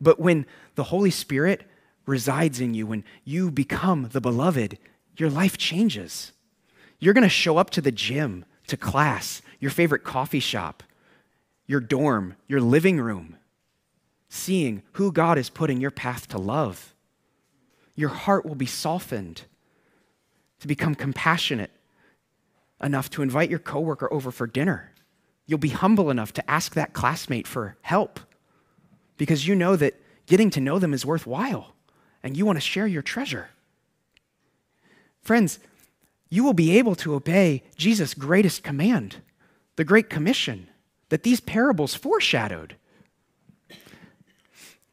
But 0.00 0.20
when 0.20 0.46
the 0.74 0.84
Holy 0.84 1.10
Spirit 1.10 1.62
resides 2.08 2.58
in 2.58 2.74
you, 2.74 2.86
when 2.86 3.04
you 3.24 3.50
become 3.50 4.08
the 4.12 4.20
beloved, 4.20 4.78
your 5.16 5.28
life 5.28 5.58
changes. 5.58 6.32
You're 6.98 7.14
going 7.14 7.22
to 7.22 7.28
show 7.28 7.58
up 7.58 7.70
to 7.70 7.80
the 7.80 7.92
gym, 7.92 8.44
to 8.66 8.76
class, 8.76 9.42
your 9.60 9.70
favorite 9.70 10.04
coffee 10.04 10.40
shop, 10.40 10.82
your 11.66 11.80
dorm, 11.80 12.34
your 12.48 12.60
living 12.60 12.98
room, 12.98 13.36
seeing 14.28 14.82
who 14.92 15.12
God 15.12 15.38
is 15.38 15.50
putting 15.50 15.80
your 15.80 15.90
path 15.90 16.26
to 16.28 16.38
love. 16.38 16.94
Your 17.94 18.08
heart 18.08 18.46
will 18.46 18.54
be 18.54 18.66
softened 18.66 19.42
to 20.60 20.66
become 20.66 20.94
compassionate 20.94 21.70
enough 22.82 23.10
to 23.10 23.22
invite 23.22 23.50
your 23.50 23.58
coworker 23.58 24.12
over 24.12 24.30
for 24.30 24.46
dinner. 24.46 24.92
You'll 25.46 25.58
be 25.58 25.68
humble 25.68 26.10
enough 26.10 26.32
to 26.34 26.50
ask 26.50 26.74
that 26.74 26.92
classmate 26.92 27.46
for 27.46 27.76
help 27.82 28.20
because 29.16 29.46
you 29.46 29.54
know 29.54 29.76
that 29.76 30.00
getting 30.26 30.50
to 30.50 30.60
know 30.60 30.78
them 30.78 30.94
is 30.94 31.04
worthwhile 31.04 31.74
and 32.22 32.36
you 32.36 32.44
want 32.44 32.56
to 32.56 32.60
share 32.60 32.86
your 32.86 33.02
treasure. 33.02 33.50
Friends, 35.22 35.58
you 36.28 36.44
will 36.44 36.54
be 36.54 36.78
able 36.78 36.94
to 36.96 37.14
obey 37.14 37.62
Jesus' 37.76 38.14
greatest 38.14 38.62
command, 38.62 39.16
the 39.76 39.84
Great 39.84 40.10
Commission 40.10 40.68
that 41.08 41.22
these 41.22 41.40
parables 41.40 41.94
foreshadowed. 41.94 42.76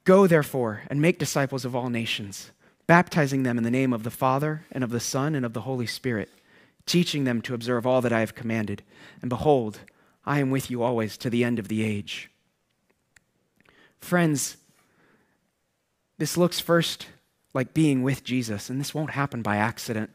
Go, 0.04 0.28
therefore, 0.28 0.84
and 0.90 1.02
make 1.02 1.18
disciples 1.20 1.66
of 1.66 1.76
all 1.76 1.90
nations, 1.90 2.52
baptizing 2.88 3.44
them 3.44 3.58
in 3.58 3.64
the 3.64 3.72
name 3.72 3.92
of 3.92 4.04
the 4.04 4.12
Father, 4.12 4.66
and 4.72 4.84
of 4.84 4.92
the 4.92 5.00
Son, 5.00 5.36
and 5.36 5.46
of 5.46 5.54
the 5.54 5.62
Holy 5.62 5.88
Spirit, 5.88 6.30
teaching 6.86 7.24
them 7.24 7.42
to 7.42 7.54
observe 7.54 7.88
all 7.88 8.02
that 8.02 8.14
I 8.14 8.20
have 8.20 8.36
commanded. 8.36 8.84
And 9.22 9.30
behold, 9.30 9.80
I 10.26 10.40
am 10.40 10.52
with 10.52 10.70
you 10.70 10.84
always 10.84 11.18
to 11.18 11.30
the 11.30 11.44
end 11.44 11.60
of 11.60 11.68
the 11.68 11.84
age. 11.84 12.30
Friends, 14.00 14.58
this 16.18 16.38
looks 16.38 16.60
first 16.60 17.08
like 17.56 17.74
being 17.74 18.04
with 18.04 18.24
Jesus, 18.24 18.70
and 18.70 18.80
this 18.80 18.94
won't 18.94 19.12
happen 19.12 19.42
by 19.42 19.56
accident. 19.56 20.12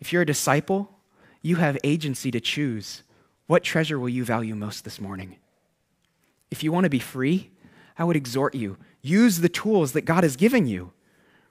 If 0.00 0.12
you're 0.12 0.22
a 0.22 0.26
disciple, 0.26 0.90
you 1.42 1.56
have 1.56 1.78
agency 1.84 2.30
to 2.30 2.40
choose 2.40 3.02
what 3.46 3.62
treasure 3.62 3.98
will 3.98 4.08
you 4.08 4.24
value 4.24 4.54
most 4.54 4.84
this 4.84 4.98
morning. 4.98 5.36
If 6.50 6.64
you 6.64 6.72
want 6.72 6.84
to 6.84 6.90
be 6.90 6.98
free, 6.98 7.50
I 7.98 8.04
would 8.04 8.16
exhort 8.16 8.54
you 8.54 8.78
use 9.02 9.40
the 9.40 9.50
tools 9.50 9.92
that 9.92 10.06
God 10.06 10.24
has 10.24 10.34
given 10.34 10.66
you. 10.66 10.92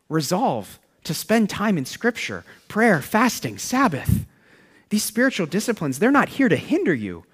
Resolve 0.10 0.80
to 1.04 1.14
spend 1.14 1.52
time 1.52 1.78
in 1.78 1.86
Scripture, 1.86 2.44
prayer, 2.68 3.00
fasting, 3.00 3.60
Sabbath. 3.60 4.26
These 4.90 5.04
spiritual 5.04 5.46
disciplines, 5.46 6.00
they're 6.00 6.10
not 6.10 6.30
here 6.30 6.50
to 6.50 6.56
hinder 6.56 6.94
you, 6.96 7.26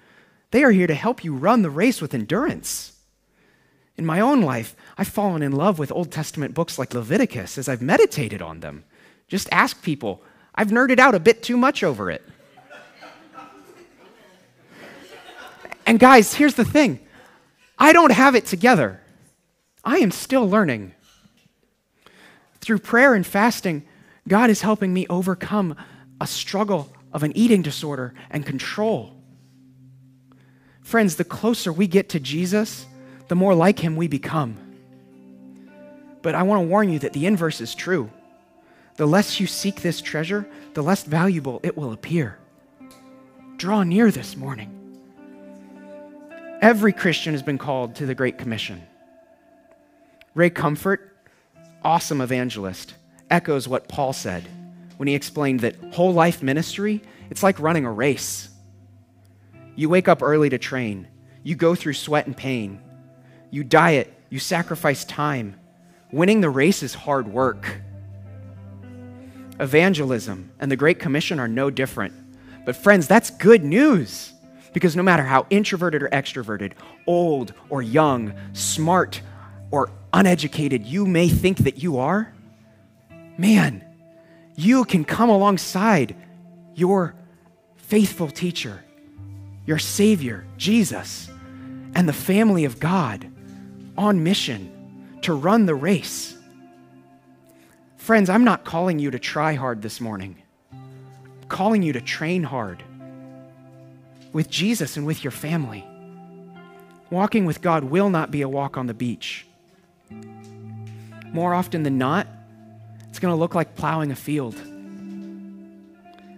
they 0.50 0.62
are 0.62 0.72
here 0.72 0.86
to 0.86 0.94
help 0.94 1.24
you 1.24 1.34
run 1.34 1.62
the 1.62 1.70
race 1.70 2.02
with 2.02 2.12
endurance. 2.12 2.99
In 4.00 4.06
my 4.06 4.20
own 4.20 4.40
life, 4.40 4.74
I've 4.96 5.08
fallen 5.08 5.42
in 5.42 5.52
love 5.52 5.78
with 5.78 5.92
Old 5.92 6.10
Testament 6.10 6.54
books 6.54 6.78
like 6.78 6.94
Leviticus 6.94 7.58
as 7.58 7.68
I've 7.68 7.82
meditated 7.82 8.40
on 8.40 8.60
them. 8.60 8.84
Just 9.28 9.46
ask 9.52 9.82
people. 9.82 10.22
I've 10.54 10.68
nerded 10.68 10.98
out 10.98 11.14
a 11.14 11.20
bit 11.20 11.42
too 11.42 11.58
much 11.58 11.84
over 11.84 12.10
it. 12.10 12.26
And 15.84 16.00
guys, 16.00 16.32
here's 16.32 16.54
the 16.54 16.64
thing 16.64 16.98
I 17.78 17.92
don't 17.92 18.12
have 18.12 18.34
it 18.34 18.46
together. 18.46 19.02
I 19.84 19.98
am 19.98 20.12
still 20.12 20.48
learning. 20.48 20.94
Through 22.62 22.78
prayer 22.78 23.12
and 23.12 23.26
fasting, 23.26 23.86
God 24.26 24.48
is 24.48 24.62
helping 24.62 24.94
me 24.94 25.06
overcome 25.10 25.76
a 26.22 26.26
struggle 26.26 26.90
of 27.12 27.22
an 27.22 27.36
eating 27.36 27.60
disorder 27.60 28.14
and 28.30 28.46
control. 28.46 29.14
Friends, 30.80 31.16
the 31.16 31.24
closer 31.24 31.70
we 31.70 31.86
get 31.86 32.08
to 32.08 32.18
Jesus, 32.18 32.86
the 33.30 33.36
more 33.36 33.54
like 33.54 33.78
him 33.78 33.94
we 33.94 34.08
become. 34.08 34.56
But 36.20 36.34
I 36.34 36.42
want 36.42 36.64
to 36.64 36.66
warn 36.66 36.90
you 36.90 36.98
that 36.98 37.12
the 37.12 37.26
inverse 37.26 37.60
is 37.60 37.76
true. 37.76 38.10
The 38.96 39.06
less 39.06 39.38
you 39.38 39.46
seek 39.46 39.82
this 39.82 40.00
treasure, 40.00 40.48
the 40.74 40.82
less 40.82 41.04
valuable 41.04 41.60
it 41.62 41.76
will 41.76 41.92
appear. 41.92 42.38
Draw 43.56 43.84
near 43.84 44.10
this 44.10 44.36
morning. 44.36 44.76
Every 46.60 46.92
Christian 46.92 47.32
has 47.32 47.42
been 47.44 47.56
called 47.56 47.94
to 47.94 48.04
the 48.04 48.16
Great 48.16 48.36
Commission. 48.36 48.82
Ray 50.34 50.50
Comfort, 50.50 51.16
awesome 51.84 52.20
evangelist, 52.20 52.94
echoes 53.30 53.68
what 53.68 53.86
Paul 53.86 54.12
said 54.12 54.42
when 54.96 55.06
he 55.06 55.14
explained 55.14 55.60
that 55.60 55.76
whole 55.92 56.12
life 56.12 56.42
ministry, 56.42 57.00
it's 57.30 57.44
like 57.44 57.60
running 57.60 57.84
a 57.84 57.92
race. 57.92 58.48
You 59.76 59.88
wake 59.88 60.08
up 60.08 60.20
early 60.20 60.48
to 60.48 60.58
train, 60.58 61.06
you 61.44 61.54
go 61.54 61.76
through 61.76 61.92
sweat 61.92 62.26
and 62.26 62.36
pain, 62.36 62.82
you 63.50 63.64
diet, 63.64 64.12
you 64.28 64.38
sacrifice 64.38 65.04
time. 65.04 65.58
Winning 66.12 66.40
the 66.40 66.50
race 66.50 66.82
is 66.82 66.94
hard 66.94 67.28
work. 67.28 67.80
Evangelism 69.58 70.50
and 70.58 70.70
the 70.70 70.76
Great 70.76 70.98
Commission 70.98 71.38
are 71.38 71.48
no 71.48 71.70
different. 71.70 72.14
But, 72.64 72.76
friends, 72.76 73.06
that's 73.06 73.30
good 73.30 73.64
news. 73.64 74.32
Because 74.72 74.94
no 74.94 75.02
matter 75.02 75.24
how 75.24 75.46
introverted 75.50 76.02
or 76.02 76.08
extroverted, 76.08 76.72
old 77.06 77.52
or 77.68 77.82
young, 77.82 78.32
smart 78.52 79.20
or 79.70 79.90
uneducated 80.12 80.84
you 80.84 81.06
may 81.06 81.28
think 81.28 81.58
that 81.58 81.82
you 81.82 81.98
are, 81.98 82.32
man, 83.36 83.84
you 84.56 84.84
can 84.84 85.04
come 85.04 85.30
alongside 85.30 86.16
your 86.74 87.14
faithful 87.76 88.28
teacher, 88.28 88.84
your 89.66 89.78
Savior, 89.78 90.46
Jesus, 90.56 91.30
and 91.94 92.08
the 92.08 92.12
family 92.12 92.64
of 92.64 92.78
God 92.78 93.29
on 93.96 94.22
mission 94.22 95.18
to 95.22 95.34
run 95.34 95.66
the 95.66 95.74
race. 95.74 96.36
Friends, 97.96 98.30
I'm 98.30 98.44
not 98.44 98.64
calling 98.64 98.98
you 98.98 99.10
to 99.10 99.18
try 99.18 99.54
hard 99.54 99.82
this 99.82 100.00
morning. 100.00 100.36
I'm 100.72 101.48
calling 101.48 101.82
you 101.82 101.92
to 101.92 102.00
train 102.00 102.42
hard 102.42 102.82
with 104.32 104.48
Jesus 104.48 104.96
and 104.96 105.06
with 105.06 105.22
your 105.22 105.30
family. 105.30 105.84
Walking 107.10 107.44
with 107.44 107.60
God 107.60 107.84
will 107.84 108.10
not 108.10 108.30
be 108.30 108.42
a 108.42 108.48
walk 108.48 108.76
on 108.76 108.86
the 108.86 108.94
beach. 108.94 109.46
More 111.32 111.54
often 111.54 111.82
than 111.82 111.98
not, 111.98 112.26
it's 113.08 113.18
going 113.18 113.32
to 113.32 113.38
look 113.38 113.54
like 113.54 113.74
plowing 113.74 114.10
a 114.12 114.16
field. 114.16 114.54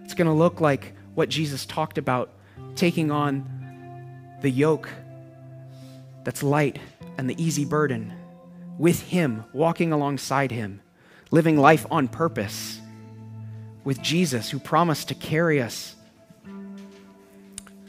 It's 0.03 0.13
going 0.13 0.27
to 0.27 0.33
look 0.33 0.59
like 0.59 0.93
what 1.15 1.29
Jesus 1.29 1.65
talked 1.65 1.97
about 1.97 2.31
taking 2.75 3.11
on 3.11 3.47
the 4.41 4.49
yoke 4.49 4.89
that's 6.23 6.43
light 6.43 6.79
and 7.17 7.29
the 7.29 7.41
easy 7.43 7.65
burden 7.65 8.13
with 8.77 9.01
Him, 9.01 9.45
walking 9.53 9.91
alongside 9.91 10.51
Him, 10.51 10.81
living 11.31 11.57
life 11.57 11.85
on 11.91 12.07
purpose 12.07 12.79
with 13.83 14.01
Jesus 14.01 14.49
who 14.49 14.59
promised 14.59 15.09
to 15.09 15.15
carry 15.15 15.61
us 15.61 15.95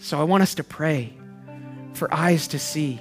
so 0.05 0.21
I 0.21 0.25
want 0.25 0.43
us 0.43 0.57
to 0.57 0.65
pray 0.65 1.15
for 1.95 2.13
eyes 2.13 2.49
to 2.49 2.59
see. 2.59 2.97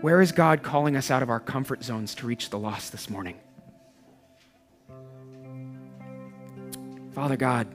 Where 0.00 0.22
is 0.22 0.32
God 0.32 0.62
calling 0.62 0.96
us 0.96 1.10
out 1.10 1.22
of 1.22 1.28
our 1.28 1.38
comfort 1.38 1.84
zones 1.84 2.14
to 2.14 2.26
reach 2.26 2.48
the 2.48 2.58
lost 2.58 2.92
this 2.92 3.10
morning? 3.10 3.36
Father 7.12 7.36
God, 7.36 7.68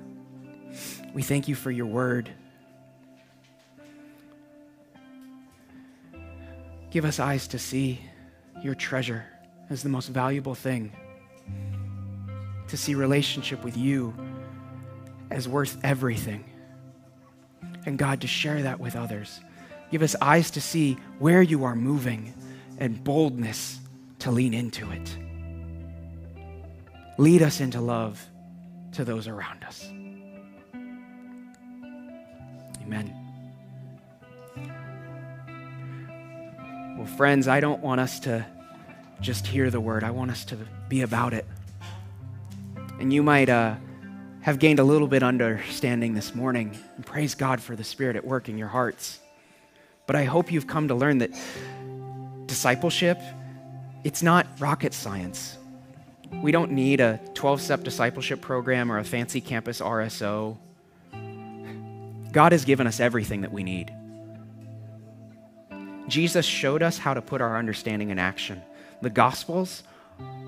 we 1.13 1.21
thank 1.21 1.47
you 1.47 1.53
for 1.53 1.69
your 1.69 1.85
word. 1.85 2.31
Give 6.91 7.05
us 7.05 7.19
eyes 7.19 7.47
to 7.49 7.59
see 7.59 7.99
your 8.61 8.75
treasure 8.75 9.25
as 9.69 9.81
the 9.81 9.89
most 9.89 10.09
valuable 10.09 10.55
thing, 10.55 10.91
to 12.67 12.77
see 12.77 12.93
relationship 12.93 13.63
with 13.63 13.75
you 13.75 14.13
as 15.31 15.47
worth 15.47 15.77
everything 15.83 16.43
and 17.85 17.97
God, 17.97 18.21
to 18.21 18.27
share 18.27 18.61
that 18.63 18.79
with 18.79 18.95
others. 18.95 19.39
Give 19.91 20.01
us 20.01 20.15
eyes 20.21 20.51
to 20.51 20.61
see 20.61 20.97
where 21.19 21.41
you 21.41 21.63
are 21.63 21.75
moving 21.75 22.33
and 22.77 23.03
boldness 23.03 23.79
to 24.19 24.31
lean 24.31 24.53
into 24.53 24.89
it. 24.91 25.17
Lead 27.17 27.41
us 27.41 27.59
into 27.59 27.81
love 27.81 28.23
to 28.93 29.03
those 29.03 29.27
around 29.27 29.63
us. 29.63 29.85
Amen. 32.81 33.20
Well, 37.01 37.17
friends, 37.17 37.47
I 37.47 37.61
don't 37.61 37.81
want 37.81 37.99
us 37.99 38.19
to 38.21 38.45
just 39.21 39.47
hear 39.47 39.71
the 39.71 39.79
word, 39.81 40.03
I 40.03 40.11
want 40.11 40.29
us 40.29 40.45
to 40.45 40.57
be 40.87 41.01
about 41.01 41.33
it. 41.33 41.47
And 42.99 43.11
you 43.11 43.23
might. 43.23 43.49
Uh, 43.49 43.75
have 44.41 44.57
gained 44.57 44.79
a 44.79 44.83
little 44.83 45.07
bit 45.07 45.23
understanding 45.23 46.13
this 46.13 46.33
morning. 46.33 46.77
And 46.95 47.05
praise 47.05 47.35
God 47.35 47.61
for 47.61 47.75
the 47.75 47.83
Spirit 47.83 48.15
at 48.15 48.25
work 48.25 48.49
in 48.49 48.57
your 48.57 48.67
hearts. 48.67 49.19
But 50.07 50.15
I 50.15 50.25
hope 50.25 50.51
you've 50.51 50.67
come 50.67 50.87
to 50.87 50.95
learn 50.95 51.19
that 51.19 51.31
discipleship, 52.47 53.19
it's 54.03 54.23
not 54.23 54.47
rocket 54.59 54.93
science. 54.93 55.57
We 56.41 56.51
don't 56.51 56.71
need 56.71 57.01
a 57.01 57.19
12 57.35 57.61
step 57.61 57.83
discipleship 57.83 58.41
program 58.41 58.91
or 58.91 58.97
a 58.97 59.03
fancy 59.03 59.41
campus 59.41 59.79
RSO. 59.79 60.57
God 62.31 62.51
has 62.51 62.65
given 62.65 62.87
us 62.87 62.99
everything 62.99 63.41
that 63.41 63.51
we 63.51 63.63
need. 63.63 63.93
Jesus 66.11 66.45
showed 66.45 66.83
us 66.83 66.97
how 66.97 67.13
to 67.13 67.21
put 67.21 67.39
our 67.39 67.57
understanding 67.57 68.09
in 68.09 68.19
action. 68.19 68.61
The 69.01 69.09
Gospels 69.09 69.83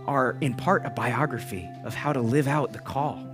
are, 0.05 0.36
in 0.41 0.55
part, 0.55 0.86
a 0.86 0.89
biography 0.89 1.70
of 1.86 1.95
how 1.95 2.11
to 2.11 2.20
live 2.20 2.47
out 2.47 2.74
the 2.74 2.80
call 2.80 3.30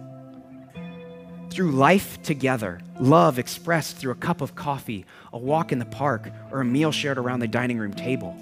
through 1.50 1.72
life 1.72 2.22
together, 2.22 2.80
love 3.00 3.40
expressed 3.40 3.98
through 3.98 4.12
a 4.12 4.16
cup 4.16 4.42
of 4.42 4.54
coffee, 4.54 5.08
a 5.34 5.38
walk 5.40 5.72
in 5.72 5.80
the 5.80 5.86
park, 5.86 6.30
or 6.52 6.62
a 6.62 6.66
meal 6.66 6.92
shared 6.92 7.18
around 7.18 7.40
the 7.40 7.48
dining 7.48 7.80
room 7.80 7.94
table. 7.94 8.38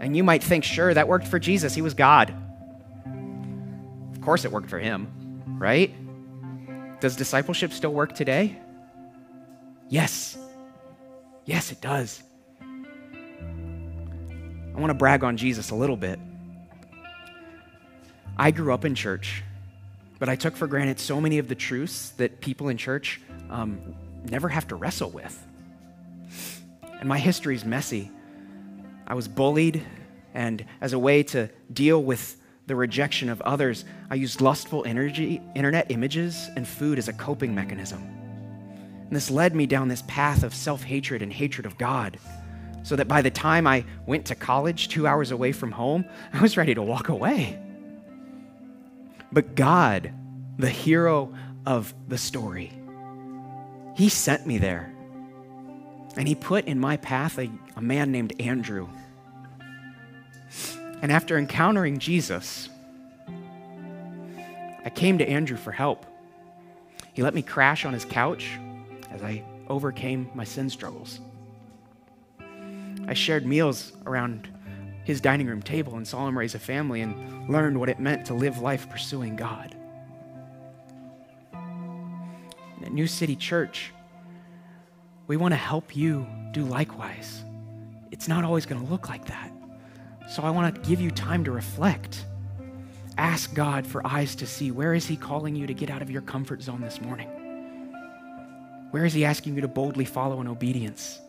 And 0.00 0.16
you 0.16 0.24
might 0.24 0.42
think, 0.42 0.64
sure, 0.64 0.92
that 0.92 1.06
worked 1.06 1.28
for 1.28 1.38
Jesus. 1.38 1.74
He 1.74 1.82
was 1.82 1.94
God. 1.94 2.34
Of 4.12 4.20
course, 4.20 4.44
it 4.44 4.50
worked 4.50 4.68
for 4.68 4.80
him, 4.80 5.06
right? 5.58 5.94
Does 7.00 7.14
discipleship 7.14 7.72
still 7.72 7.92
work 7.92 8.16
today? 8.16 8.58
Yes. 9.88 10.36
Yes, 11.44 11.70
it 11.70 11.80
does. 11.80 12.22
I 14.74 14.80
want 14.80 14.90
to 14.90 14.94
brag 14.94 15.24
on 15.24 15.36
Jesus 15.36 15.70
a 15.70 15.74
little 15.74 15.96
bit. 15.96 16.18
I 18.36 18.50
grew 18.50 18.74
up 18.74 18.84
in 18.84 18.94
church 18.94 19.44
but 20.18 20.28
I 20.28 20.36
took 20.36 20.56
for 20.56 20.66
granted 20.66 20.98
so 20.98 21.20
many 21.20 21.38
of 21.38 21.48
the 21.48 21.54
truths 21.54 22.10
that 22.16 22.40
people 22.40 22.68
in 22.68 22.76
church 22.76 23.20
um, 23.50 23.94
never 24.30 24.48
have 24.48 24.66
to 24.68 24.74
wrestle 24.74 25.10
with. 25.10 25.46
And 26.98 27.08
my 27.08 27.18
history 27.18 27.54
is 27.54 27.64
messy. 27.64 28.10
I 29.06 29.14
was 29.14 29.28
bullied, 29.28 29.84
and 30.32 30.64
as 30.80 30.92
a 30.92 30.98
way 30.98 31.22
to 31.24 31.50
deal 31.72 32.02
with 32.02 32.40
the 32.66 32.74
rejection 32.74 33.28
of 33.28 33.42
others, 33.42 33.84
I 34.10 34.14
used 34.14 34.40
lustful 34.40 34.84
energy, 34.86 35.42
internet 35.54 35.90
images 35.90 36.48
and 36.56 36.66
food 36.66 36.98
as 36.98 37.08
a 37.08 37.12
coping 37.12 37.54
mechanism. 37.54 38.00
And 38.00 39.14
this 39.14 39.30
led 39.30 39.54
me 39.54 39.66
down 39.66 39.88
this 39.88 40.02
path 40.06 40.42
of 40.42 40.54
self 40.54 40.82
hatred 40.82 41.20
and 41.20 41.30
hatred 41.30 41.66
of 41.66 41.76
God, 41.76 42.18
so 42.84 42.94
that 42.96 43.08
by 43.08 43.22
the 43.22 43.30
time 43.30 43.66
I 43.66 43.84
went 44.06 44.26
to 44.26 44.34
college, 44.34 44.88
two 44.88 45.06
hours 45.06 45.32
away 45.32 45.52
from 45.52 45.72
home, 45.72 46.04
I 46.32 46.40
was 46.40 46.56
ready 46.56 46.74
to 46.74 46.82
walk 46.82 47.08
away. 47.08 47.58
But 49.32 49.56
God, 49.56 50.12
the 50.58 50.68
hero 50.68 51.34
of 51.66 51.92
the 52.06 52.18
story, 52.18 52.72
He 53.96 54.08
sent 54.08 54.46
me 54.46 54.58
there. 54.58 54.92
And 56.16 56.28
He 56.28 56.34
put 56.34 56.66
in 56.66 56.78
my 56.78 56.98
path 56.98 57.38
a, 57.38 57.50
a 57.74 57.80
man 57.80 58.12
named 58.12 58.38
Andrew. 58.38 58.88
And 61.02 61.10
after 61.10 61.38
encountering 61.38 61.98
Jesus, 61.98 62.68
I 64.84 64.90
came 64.90 65.16
to 65.18 65.28
Andrew 65.28 65.56
for 65.56 65.72
help. 65.72 66.04
He 67.14 67.22
let 67.22 67.34
me 67.34 67.40
crash 67.40 67.86
on 67.86 67.94
his 67.94 68.04
couch 68.04 68.58
as 69.10 69.22
I 69.22 69.42
overcame 69.68 70.30
my 70.34 70.44
sin 70.44 70.68
struggles. 70.68 71.20
I 73.06 73.14
shared 73.14 73.46
meals 73.46 73.92
around 74.06 74.48
his 75.04 75.20
dining 75.20 75.46
room 75.46 75.62
table 75.62 75.96
and 75.96 76.06
saw 76.06 76.26
him 76.26 76.38
raise 76.38 76.54
a 76.54 76.58
family 76.58 77.02
and 77.02 77.48
learned 77.48 77.78
what 77.78 77.88
it 77.88 78.00
meant 78.00 78.26
to 78.26 78.34
live 78.34 78.60
life 78.60 78.88
pursuing 78.88 79.36
God. 79.36 79.76
at 82.84 82.92
New 82.92 83.06
City 83.06 83.34
Church, 83.34 83.92
we 85.26 85.36
want 85.36 85.52
to 85.52 85.56
help 85.56 85.96
you 85.96 86.26
do 86.52 86.64
likewise. 86.64 87.44
It's 88.10 88.28
not 88.28 88.44
always 88.44 88.66
going 88.66 88.84
to 88.84 88.90
look 88.90 89.08
like 89.08 89.24
that. 89.26 89.50
So 90.28 90.42
I 90.42 90.50
want 90.50 90.74
to 90.74 90.88
give 90.88 91.00
you 91.00 91.10
time 91.10 91.44
to 91.44 91.50
reflect. 91.50 92.26
Ask 93.16 93.54
God 93.54 93.86
for 93.86 94.06
eyes 94.06 94.34
to 94.36 94.46
see 94.46 94.70
where 94.70 94.94
is 94.94 95.06
He 95.06 95.16
calling 95.16 95.56
you 95.56 95.66
to 95.66 95.74
get 95.74 95.90
out 95.90 96.02
of 96.02 96.10
your 96.10 96.22
comfort 96.22 96.62
zone 96.62 96.80
this 96.80 97.00
morning? 97.00 97.28
Where 98.90 99.04
is 99.04 99.14
He 99.14 99.24
asking 99.24 99.54
you 99.54 99.60
to 99.62 99.68
boldly 99.68 100.04
follow 100.04 100.40
in 100.40 100.48
obedience? 100.48 101.20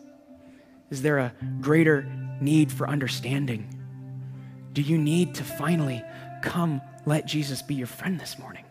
Is 0.90 1.02
there 1.02 1.18
a 1.18 1.32
greater 1.60 2.06
need 2.40 2.70
for 2.70 2.88
understanding? 2.88 3.68
Do 4.72 4.82
you 4.82 4.98
need 4.98 5.34
to 5.36 5.44
finally 5.44 6.02
come 6.42 6.80
let 7.06 7.26
Jesus 7.26 7.62
be 7.62 7.74
your 7.74 7.86
friend 7.86 8.20
this 8.20 8.38
morning? 8.38 8.64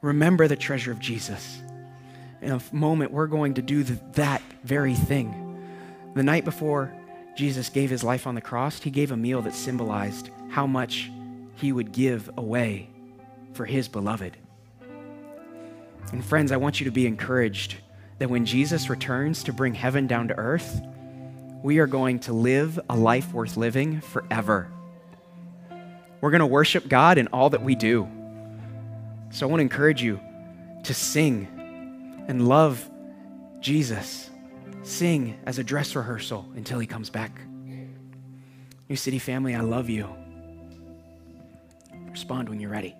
Remember 0.00 0.48
the 0.48 0.56
treasure 0.56 0.92
of 0.92 0.98
Jesus 0.98 1.62
in 2.44 2.52
a 2.52 2.60
moment, 2.72 3.10
we're 3.10 3.26
going 3.26 3.54
to 3.54 3.62
do 3.62 3.82
that 3.82 4.42
very 4.62 4.94
thing. 4.94 5.58
The 6.14 6.22
night 6.22 6.44
before 6.44 6.94
Jesus 7.34 7.70
gave 7.70 7.90
his 7.90 8.04
life 8.04 8.26
on 8.26 8.34
the 8.34 8.40
cross, 8.40 8.80
he 8.80 8.90
gave 8.90 9.10
a 9.10 9.16
meal 9.16 9.40
that 9.42 9.54
symbolized 9.54 10.28
how 10.50 10.66
much 10.66 11.10
he 11.56 11.72
would 11.72 11.90
give 11.90 12.30
away 12.36 12.90
for 13.54 13.64
his 13.64 13.88
beloved. 13.88 14.36
And 16.12 16.22
friends, 16.22 16.52
I 16.52 16.58
want 16.58 16.80
you 16.80 16.84
to 16.84 16.90
be 16.90 17.06
encouraged 17.06 17.76
that 18.18 18.30
when 18.30 18.44
Jesus 18.46 18.88
returns 18.88 19.44
to 19.44 19.52
bring 19.52 19.74
heaven 19.74 20.06
down 20.06 20.28
to 20.28 20.34
earth, 20.36 20.80
we 21.62 21.78
are 21.78 21.86
going 21.86 22.18
to 22.20 22.32
live 22.32 22.78
a 22.88 22.96
life 22.96 23.32
worth 23.32 23.56
living 23.56 24.00
forever. 24.00 24.70
We're 26.20 26.30
going 26.30 26.40
to 26.40 26.46
worship 26.46 26.88
God 26.88 27.18
in 27.18 27.26
all 27.28 27.50
that 27.50 27.62
we 27.62 27.74
do. 27.74 28.08
So 29.30 29.46
I 29.46 29.50
want 29.50 29.60
to 29.60 29.62
encourage 29.62 30.02
you 30.02 30.20
to 30.84 30.94
sing 30.94 31.48
and 32.28 32.48
love 32.48 32.88
Jesus. 33.60 34.30
Sing 34.82 35.38
as 35.46 35.58
a 35.58 35.64
dress 35.64 35.96
rehearsal 35.96 36.46
until 36.54 36.78
he 36.78 36.86
comes 36.86 37.10
back. 37.10 37.40
New 38.88 38.96
City 38.96 39.18
family, 39.18 39.54
I 39.54 39.60
love 39.60 39.88
you. 39.88 40.08
Respond 42.10 42.48
when 42.48 42.60
you're 42.60 42.70
ready. 42.70 42.94